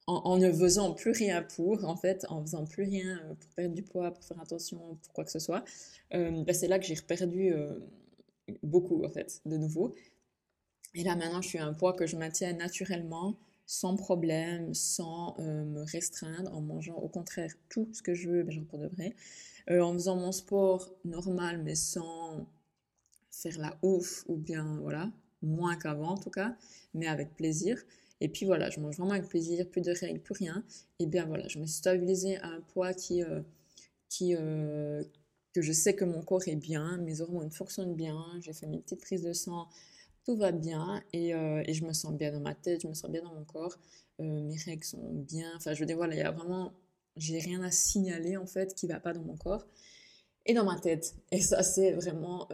en, 0.06 0.38
ne 0.38 0.52
faisant 0.52 0.92
plus 0.92 1.12
rien 1.12 1.42
pour, 1.42 1.84
en 1.84 1.96
fait, 1.96 2.26
en 2.28 2.42
faisant 2.42 2.64
plus 2.64 2.82
rien 2.82 3.20
euh, 3.24 3.34
pour 3.34 3.50
perdre 3.50 3.74
du 3.74 3.82
poids, 3.82 4.12
pour 4.12 4.24
faire 4.24 4.40
attention, 4.40 4.96
pour 5.02 5.12
quoi 5.12 5.24
que 5.24 5.30
ce 5.30 5.38
soit, 5.38 5.64
ben, 6.10 6.52
c'est 6.52 6.66
là 6.66 6.80
que 6.80 6.86
j'ai 6.86 6.96
perdu 6.96 7.52
beaucoup, 8.64 9.04
en 9.04 9.10
fait, 9.10 9.40
de 9.46 9.56
nouveau. 9.56 9.94
Et 10.94 11.04
là 11.04 11.14
maintenant, 11.14 11.40
je 11.40 11.48
suis 11.48 11.58
à 11.58 11.64
un 11.66 11.74
poids 11.74 11.92
que 11.92 12.06
je 12.06 12.16
maintiens 12.16 12.52
naturellement 12.52 13.38
sans 13.70 13.94
problème, 13.94 14.74
sans 14.74 15.36
euh, 15.38 15.64
me 15.64 15.84
restreindre, 15.84 16.52
en 16.52 16.60
mangeant 16.60 16.96
au 16.96 17.06
contraire 17.06 17.54
tout 17.68 17.88
ce 17.92 18.02
que 18.02 18.14
je 18.14 18.28
veux, 18.28 18.42
mais 18.42 18.50
j'en 18.50 18.64
pour 18.64 18.80
de 18.80 18.88
vrai, 18.88 19.14
euh, 19.70 19.80
en 19.80 19.92
faisant 19.92 20.16
mon 20.16 20.32
sport 20.32 20.92
normal, 21.04 21.62
mais 21.62 21.76
sans 21.76 22.48
faire 23.30 23.56
la 23.60 23.78
ouf, 23.82 24.24
ou 24.26 24.34
bien 24.34 24.80
voilà, 24.80 25.12
moins 25.40 25.76
qu'avant 25.76 26.14
en 26.14 26.18
tout 26.18 26.30
cas, 26.30 26.56
mais 26.94 27.06
avec 27.06 27.36
plaisir. 27.36 27.80
Et 28.20 28.28
puis 28.28 28.44
voilà, 28.44 28.70
je 28.70 28.80
mange 28.80 28.96
vraiment 28.96 29.12
avec 29.12 29.28
plaisir, 29.28 29.64
plus 29.70 29.82
de 29.82 29.92
règles, 29.92 30.18
plus 30.18 30.34
rien. 30.34 30.64
Et 30.98 31.06
bien 31.06 31.26
voilà, 31.26 31.46
je 31.46 31.60
me 31.60 31.64
suis 31.64 31.76
stabilisée 31.76 32.38
à 32.38 32.48
un 32.48 32.60
poids 32.72 32.92
qui, 32.92 33.22
euh, 33.22 33.40
qui 34.08 34.34
que 34.34 35.62
je 35.62 35.72
sais 35.72 35.94
que 35.94 36.04
mon 36.04 36.22
corps 36.22 36.48
est 36.48 36.56
bien, 36.56 36.98
mes 36.98 37.20
hormones 37.20 37.52
fonctionnent 37.52 37.94
bien, 37.94 38.20
j'ai 38.40 38.52
fait 38.52 38.66
mes 38.66 38.80
petites 38.80 39.00
prises 39.00 39.22
de 39.22 39.32
sang 39.32 39.68
tout 40.24 40.36
va 40.36 40.52
bien 40.52 41.02
et, 41.12 41.30
et, 41.30 41.74
je 41.74 41.84
me 41.84 41.92
sens 41.92 42.12
bien 42.12 42.32
dans 42.32 42.40
ma 42.40 42.54
tête, 42.54 42.82
je 42.82 42.88
me 42.88 42.94
sens 42.94 43.10
bien 43.10 43.22
dans 43.22 43.34
mon 43.34 43.44
corps, 43.44 43.78
mes 44.18 44.56
règles 44.64 44.84
sont 44.84 45.12
bien, 45.12 45.50
enfin 45.56 45.74
je 45.74 45.80
veux 45.80 45.86
dire 45.86 45.96
voilà, 45.96 46.14
il 46.14 46.18
y 46.18 46.22
a 46.22 46.30
vraiment, 46.30 46.72
j'ai 47.16 47.38
rien 47.38 47.62
à 47.62 47.70
signaler 47.70 48.36
en 48.36 48.46
fait 48.46 48.74
qui 48.74 48.86
va 48.86 49.00
pas 49.00 49.12
dans 49.12 49.22
mon 49.22 49.36
corps 49.36 49.66
et 50.46 50.54
dans 50.54 50.64
ma 50.64 50.78
tête 50.78 51.16
et 51.30 51.40
ça 51.40 51.62
c'est 51.62 51.92
vraiment 51.92 52.48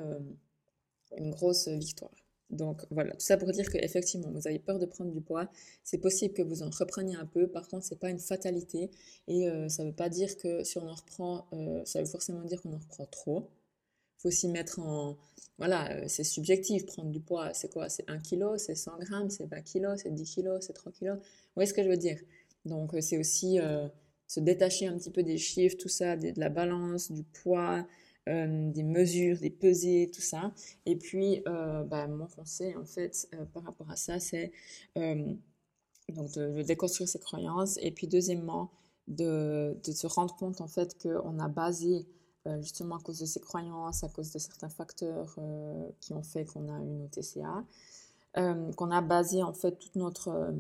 une 1.17 1.31
grosse 1.31 1.69
victoire. 1.69 2.15
Donc 2.51 2.83
voilà, 2.91 3.13
tout 3.13 3.21
ça 3.21 3.37
pour 3.37 3.51
dire 3.51 3.69
qu'effectivement, 3.71 4.31
vous 4.31 4.47
avez 4.47 4.59
peur 4.59 4.79
de 4.79 4.87
prendre 4.87 5.11
du 5.11 5.21
poids. 5.21 5.49
C'est 5.83 5.99
possible 5.99 6.35
que 6.35 6.43
vous 6.43 6.63
en 6.63 6.71
repreniez 6.71 7.17
un 7.17 7.27
peu. 7.27 7.49
Par 7.49 7.67
contre, 7.69 7.85
c'est 7.85 7.99
pas 7.99 8.11
une 8.11 8.21
fatalité. 8.21 8.91
Et 9.27 9.49
euh, 9.49 9.69
ça 9.69 9.85
veut 9.85 9.93
pas 9.93 10.09
dire 10.09 10.37
que 10.37 10.63
si 10.63 10.79
on 10.79 10.89
en 10.89 10.95
reprend, 10.95 11.47
euh, 11.53 11.85
ça 11.85 12.01
veut 12.01 12.07
forcément 12.07 12.43
dire 12.43 12.63
qu'on 12.63 12.73
en 12.73 12.79
reprend 12.79 13.07
trop. 13.07 13.49
Faut 14.19 14.29
aussi 14.29 14.49
mettre 14.49 14.79
en... 14.79 15.17
Voilà, 15.59 15.93
euh, 15.93 16.05
c'est 16.09 16.25
subjectif. 16.25 16.87
Prendre 16.87 17.11
du 17.11 17.21
poids, 17.21 17.53
c'est 17.55 17.73
quoi? 17.73 17.89
C'est 17.89 18.09
1 18.09 18.19
kg, 18.19 18.57
c'est 18.59 18.75
100 18.75 18.99
grammes, 18.99 19.31
c'est 19.31 19.47
20 19.47 19.63
kg, 19.63 19.97
c'est 19.97 20.15
10 20.15 20.35
kg, 20.37 20.59
c'est 20.61 20.73
3 20.73 20.93
kg. 20.93 21.13
Vous 21.15 21.21
voyez 21.55 21.69
ce 21.69 21.75
que 21.75 21.83
je 21.83 21.89
veux 21.89 21.97
dire? 21.97 22.19
Donc 22.65 22.95
c'est 23.01 23.19
aussi 23.19 23.59
se 24.27 24.41
détacher 24.41 24.87
un 24.87 24.97
petit 24.97 25.11
peu 25.11 25.23
des 25.23 25.39
chiffres, 25.39 25.77
tout 25.79 25.89
ça, 25.89 26.17
de 26.17 26.33
la 26.37 26.49
balance, 26.49 27.11
du 27.13 27.23
poids, 27.23 27.87
euh, 28.29 28.71
des 28.73 28.83
mesures, 28.83 29.39
des 29.39 29.51
pesées, 29.51 30.11
tout 30.13 30.21
ça. 30.21 30.53
Et 30.85 30.97
puis, 30.97 31.43
euh, 31.47 31.85
bah, 31.85 32.09
mon 32.09 32.27
conseil, 32.27 32.75
en 32.77 32.85
fait, 32.85 33.29
euh, 33.35 33.45
par 33.47 33.63
rapport 33.65 33.91
à 33.91 33.97
ça, 33.97 34.19
c'est 34.19 34.53
donc 36.09 36.33
de, 36.35 36.63
déconstruire 36.63 37.09
ses 37.09 37.19
croyances. 37.21 37.79
Et 37.83 37.93
puis, 37.93 38.09
deuxièmement, 38.09 38.71
de, 39.07 39.79
de 39.85 39.93
se 39.93 40.07
rendre 40.09 40.35
compte, 40.37 40.61
en 40.61 40.67
fait, 40.69 40.97
qu'on 41.01 41.39
a 41.39 41.49
basé, 41.49 42.07
justement 42.61 42.97
à 42.97 43.01
cause 43.01 43.19
de 43.19 43.27
ses 43.27 43.41
croyances, 43.41 44.05
à 44.05 44.09
cause 44.09 44.33
de 44.33 44.39
certains 44.39 44.69
facteurs 44.69 45.37
qui 46.01 46.13
ont 46.13 46.23
fait 46.23 46.45
qu'on 46.45 46.69
a 46.69 46.79
une 46.79 47.03
OTCA, 47.05 47.65
qu'on 48.77 48.91
a 48.91 49.01
basé, 49.01 49.43
en 49.43 49.53
fait, 49.53 49.79
toute 49.79 49.97
notre 49.97 50.53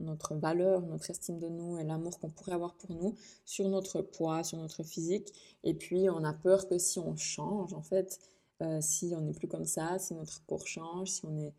notre 0.00 0.34
valeur, 0.34 0.82
notre 0.82 1.10
estime 1.10 1.38
de 1.38 1.48
nous 1.48 1.78
et 1.78 1.84
l'amour 1.84 2.18
qu'on 2.18 2.30
pourrait 2.30 2.52
avoir 2.52 2.74
pour 2.74 2.92
nous 2.94 3.14
sur 3.44 3.68
notre 3.68 4.02
poids, 4.02 4.42
sur 4.42 4.58
notre 4.58 4.82
physique. 4.82 5.32
Et 5.62 5.74
puis, 5.74 6.08
on 6.10 6.24
a 6.24 6.32
peur 6.32 6.68
que 6.68 6.78
si 6.78 6.98
on 6.98 7.16
change, 7.16 7.72
en 7.74 7.82
fait, 7.82 8.18
euh, 8.62 8.80
si 8.80 9.12
on 9.16 9.20
n'est 9.20 9.32
plus 9.32 9.48
comme 9.48 9.64
ça, 9.64 9.98
si 9.98 10.14
notre 10.14 10.44
corps 10.46 10.66
change, 10.66 11.08
si 11.08 11.24
on, 11.24 11.36
est, 11.38 11.54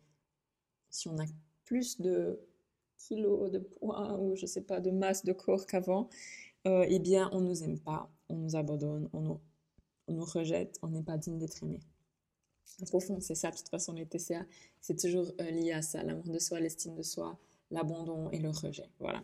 si 0.90 1.08
on 1.08 1.18
a 1.18 1.24
plus 1.64 2.00
de 2.00 2.40
kilos 2.96 3.50
de 3.50 3.58
poids 3.58 4.18
ou 4.18 4.36
je 4.36 4.46
sais 4.46 4.62
pas, 4.62 4.80
de 4.80 4.90
masse 4.90 5.24
de 5.24 5.32
corps 5.32 5.66
qu'avant, 5.66 6.08
euh, 6.66 6.84
eh 6.88 6.98
bien, 6.98 7.28
on 7.32 7.40
nous 7.40 7.62
aime 7.62 7.78
pas, 7.78 8.10
on 8.28 8.36
nous 8.36 8.56
abandonne, 8.56 9.08
on 9.12 9.20
nous, 9.20 9.40
on 10.08 10.14
nous 10.14 10.24
rejette, 10.24 10.78
on 10.82 10.88
n'est 10.88 11.02
pas 11.02 11.16
digne 11.16 11.38
d'être 11.38 11.62
aimé. 11.62 11.80
au 12.92 13.00
fond, 13.00 13.20
c'est 13.20 13.34
ça, 13.34 13.50
de 13.50 13.56
toute 13.56 13.68
façon, 13.68 13.92
les 13.92 14.06
TCA, 14.06 14.44
c'est 14.80 14.98
toujours 14.98 15.32
euh, 15.40 15.50
lié 15.50 15.72
à 15.72 15.82
ça, 15.82 16.02
l'amour 16.02 16.28
de 16.28 16.38
soi, 16.38 16.60
l'estime 16.60 16.94
de 16.94 17.02
soi, 17.02 17.38
l'abandon 17.70 18.30
et 18.30 18.38
le 18.38 18.50
rejet. 18.50 18.88
Voilà. 18.98 19.22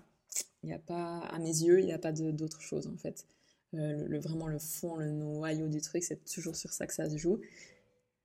Il 0.63 0.67
n'y 0.67 0.73
a 0.73 0.79
pas, 0.79 1.19
à 1.19 1.39
mes 1.39 1.49
yeux, 1.49 1.81
il 1.81 1.87
n'y 1.87 1.93
a 1.93 1.99
pas 1.99 2.13
d'autre 2.13 2.61
chose 2.61 2.87
en 2.87 2.97
fait. 2.97 3.27
Euh, 3.75 4.07
le, 4.07 4.19
vraiment 4.19 4.47
le 4.47 4.59
fond, 4.59 4.97
le 4.97 5.11
noyau 5.11 5.69
du 5.69 5.81
truc, 5.81 6.03
c'est 6.03 6.25
toujours 6.25 6.57
sur 6.57 6.73
ça 6.73 6.87
que 6.87 6.95
ça 6.95 7.09
se 7.09 7.17
joue. 7.17 7.41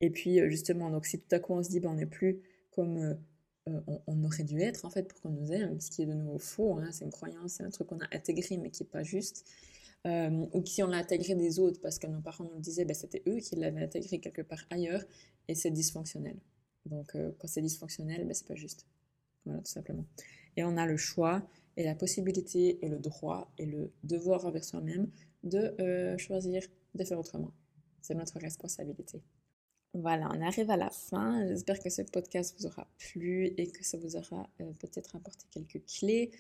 Et 0.02 0.10
puis 0.10 0.39
euh, 0.39 0.50
justement, 0.50 0.89
donc 0.89 1.06
si 1.06 1.20
tout 1.20 1.36
à 1.36 1.39
coup 1.39 1.54
on 1.54 1.63
se 1.63 1.70
dit, 1.70 1.80
ben, 1.80 1.89
on 1.89 1.96
n'est 1.96 2.06
plus 2.06 2.41
comme 2.72 3.17
on, 3.65 4.24
aurait 4.24 4.43
dû 4.43 4.62
être 4.62 4.86
en 4.86 4.89
fait 4.89 5.08
pour 5.08 5.20
qu'on 5.20 5.30
nous 5.30 5.52
aime, 5.52 5.80
ce 5.80 5.89
qui 5.89 6.04
est 6.04 6.06
de 6.06 6.13
nouveau 6.13 6.38
faux, 6.38 6.78
hein, 6.78 6.89
c'est 6.91 7.06
une 7.06 7.12
croyance, 7.12 7.54
c'est 7.54 7.63
un 7.63 7.70
truc 7.70 7.88
qu'on 7.88 8.00
a 8.00 8.08
intégré 8.12 8.58
mais 8.58 8.70
qui 8.70 8.84
n'est 8.84 8.89
pas 8.89 9.04
juste. 9.04 9.46
Ou 10.05 10.65
si 10.65 10.81
on 10.83 10.88
l'a 10.88 10.97
intégré 10.97 11.36
des 11.36 11.60
autres 11.60 11.81
parce 11.81 11.99
que 11.99 12.07
nos 12.07 12.21
parents 12.21 12.45
nous 12.45 12.55
le 12.55 12.62
disaient, 12.62 12.86
ben, 12.86 12.93
c'était 12.93 13.23
eux 13.27 13.39
qui 13.39 13.55
l'avaient 13.55 13.83
intégré 13.83 14.19
quelque 14.19 14.41
part 14.41 14.63
ailleurs 14.69 15.03
et 15.47 15.55
c'est 15.55 15.71
dysfonctionnel. 15.71 16.38
Donc 16.86 17.12
quand 17.12 17.47
c'est 17.47 17.62
dysfonctionnel, 17.62 18.25
ben, 18.25 18.33
c'est 18.33 18.47
pas 18.47 18.55
juste. 18.55 18.86
Voilà, 19.45 19.60
tout 19.62 19.71
simplement. 19.71 20.05
Et 20.55 20.63
on 20.63 20.77
a 20.77 20.86
le 20.86 20.97
choix 20.97 21.47
et 21.77 21.83
la 21.83 21.95
possibilité 21.95 22.83
et 22.83 22.89
le 22.89 22.99
droit 22.99 23.51
et 23.57 23.65
le 23.65 23.91
devoir 24.03 24.45
envers 24.45 24.63
soi-même 24.63 25.10
de 25.43 25.75
euh, 25.79 26.17
choisir 26.17 26.63
de 26.95 27.03
faire 27.03 27.19
autrement. 27.19 27.53
C'est 28.01 28.15
notre 28.15 28.39
responsabilité. 28.39 29.21
Voilà, 29.93 30.29
on 30.33 30.41
arrive 30.41 30.69
à 30.69 30.77
la 30.77 30.89
fin. 30.89 31.47
J'espère 31.47 31.79
que 31.79 31.89
ce 31.89 32.01
podcast 32.01 32.55
vous 32.60 32.65
aura 32.65 32.88
plu 32.97 33.53
et 33.57 33.67
que 33.71 33.86
ça 33.86 33.97
vous 33.97 34.15
aura 34.15 34.49
euh, 34.60 34.71
peut-être 34.79 35.15
apporté 35.15 35.45
quelques 35.51 35.86
clés 35.86 36.31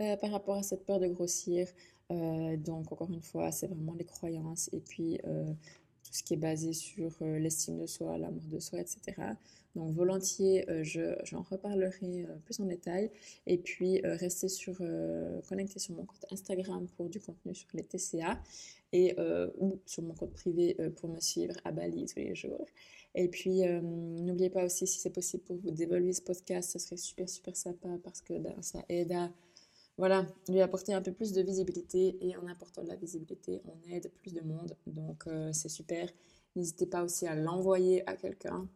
euh, 0.00 0.16
par 0.16 0.30
rapport 0.30 0.56
à 0.56 0.62
cette 0.62 0.86
peur 0.86 1.00
de 1.00 1.08
grossir. 1.08 1.68
Donc, 2.10 2.92
encore 2.92 3.10
une 3.10 3.22
fois, 3.22 3.50
c'est 3.50 3.66
vraiment 3.66 3.94
les 3.94 4.04
croyances 4.04 4.68
et 4.72 4.80
puis 4.80 5.18
tout 5.22 6.12
ce 6.12 6.22
qui 6.22 6.34
est 6.34 6.38
basé 6.38 6.72
sur 6.72 7.10
l'estime 7.20 7.78
de 7.78 7.86
soi, 7.86 8.18
l'amour 8.18 8.44
de 8.50 8.58
soi, 8.58 8.80
etc. 8.80 9.34
Donc 9.74 9.92
volontiers, 9.92 10.68
euh, 10.70 10.84
je, 10.84 11.16
j'en 11.24 11.42
reparlerai 11.42 12.26
euh, 12.28 12.36
plus 12.44 12.60
en 12.60 12.66
détail. 12.66 13.10
Et 13.46 13.58
puis 13.58 14.00
euh, 14.04 14.16
restez 14.16 14.48
sur, 14.48 14.78
connecté 15.48 15.78
sur 15.78 15.94
mon 15.94 16.04
compte 16.04 16.24
Instagram 16.30 16.86
pour 16.96 17.08
du 17.08 17.20
contenu 17.20 17.54
sur 17.54 17.68
les 17.74 17.82
TCA 17.82 18.40
et 18.92 19.16
ou 19.58 19.80
sur 19.86 20.04
mon 20.04 20.14
compte 20.14 20.32
privé 20.32 20.76
pour 20.96 21.08
me 21.08 21.18
suivre 21.18 21.54
à 21.64 21.72
Bali 21.72 22.06
tous 22.06 22.20
les 22.20 22.34
jours. 22.36 22.66
Et 23.16 23.26
puis 23.26 23.62
n'oubliez 23.62 24.50
pas 24.50 24.64
aussi 24.64 24.86
si 24.86 25.00
c'est 25.00 25.10
possible 25.10 25.42
pour 25.42 25.56
vous 25.56 25.72
d'évaluer 25.72 26.12
ce 26.12 26.22
podcast, 26.22 26.70
ça 26.70 26.78
serait 26.78 26.96
super 26.96 27.28
super 27.28 27.56
sympa 27.56 27.88
parce 28.04 28.20
que 28.20 28.38
ben, 28.38 28.54
ça 28.62 28.84
aide 28.88 29.10
à 29.10 29.32
voilà, 29.96 30.26
lui 30.48 30.60
apporter 30.60 30.92
un 30.92 31.02
peu 31.02 31.12
plus 31.12 31.32
de 31.32 31.42
visibilité 31.42 32.18
et 32.20 32.36
en 32.36 32.46
apportant 32.46 32.82
de 32.82 32.88
la 32.88 32.96
visibilité, 32.96 33.62
on 33.66 33.90
aide 33.90 34.10
plus 34.20 34.34
de 34.34 34.40
monde. 34.40 34.76
Donc 34.86 35.24
c'est 35.52 35.68
super. 35.68 36.08
N'hésitez 36.56 36.86
pas 36.86 37.02
aussi 37.04 37.26
à 37.26 37.34
l'envoyer 37.34 38.08
à 38.08 38.16
quelqu'un 38.16 38.68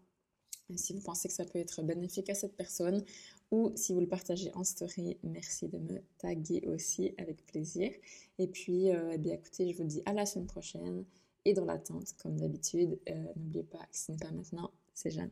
si 0.76 0.92
vous 0.92 1.00
pensez 1.00 1.28
que 1.28 1.34
ça 1.34 1.44
peut 1.44 1.58
être 1.58 1.82
bénéfique 1.82 2.28
à 2.30 2.34
cette 2.34 2.56
personne 2.56 3.04
ou 3.50 3.72
si 3.74 3.94
vous 3.94 4.00
le 4.00 4.06
partagez 4.06 4.52
en 4.54 4.64
story, 4.64 5.16
merci 5.22 5.68
de 5.68 5.78
me 5.78 6.02
taguer 6.18 6.66
aussi 6.66 7.14
avec 7.16 7.46
plaisir. 7.46 7.90
Et 8.38 8.46
puis, 8.46 8.90
euh, 8.90 9.12
eh 9.14 9.18
bien, 9.18 9.34
écoutez, 9.34 9.72
je 9.72 9.76
vous 9.76 9.84
dis 9.84 10.02
à 10.04 10.12
la 10.12 10.26
semaine 10.26 10.46
prochaine 10.46 11.04
et 11.44 11.54
dans 11.54 11.64
l'attente, 11.64 12.14
comme 12.22 12.36
d'habitude, 12.36 12.98
euh, 13.08 13.14
n'oubliez 13.36 13.64
pas 13.64 13.78
que 13.78 13.96
ce 13.96 14.12
n'est 14.12 14.18
pas 14.18 14.30
maintenant, 14.30 14.70
c'est 14.92 15.10
jamais. 15.10 15.30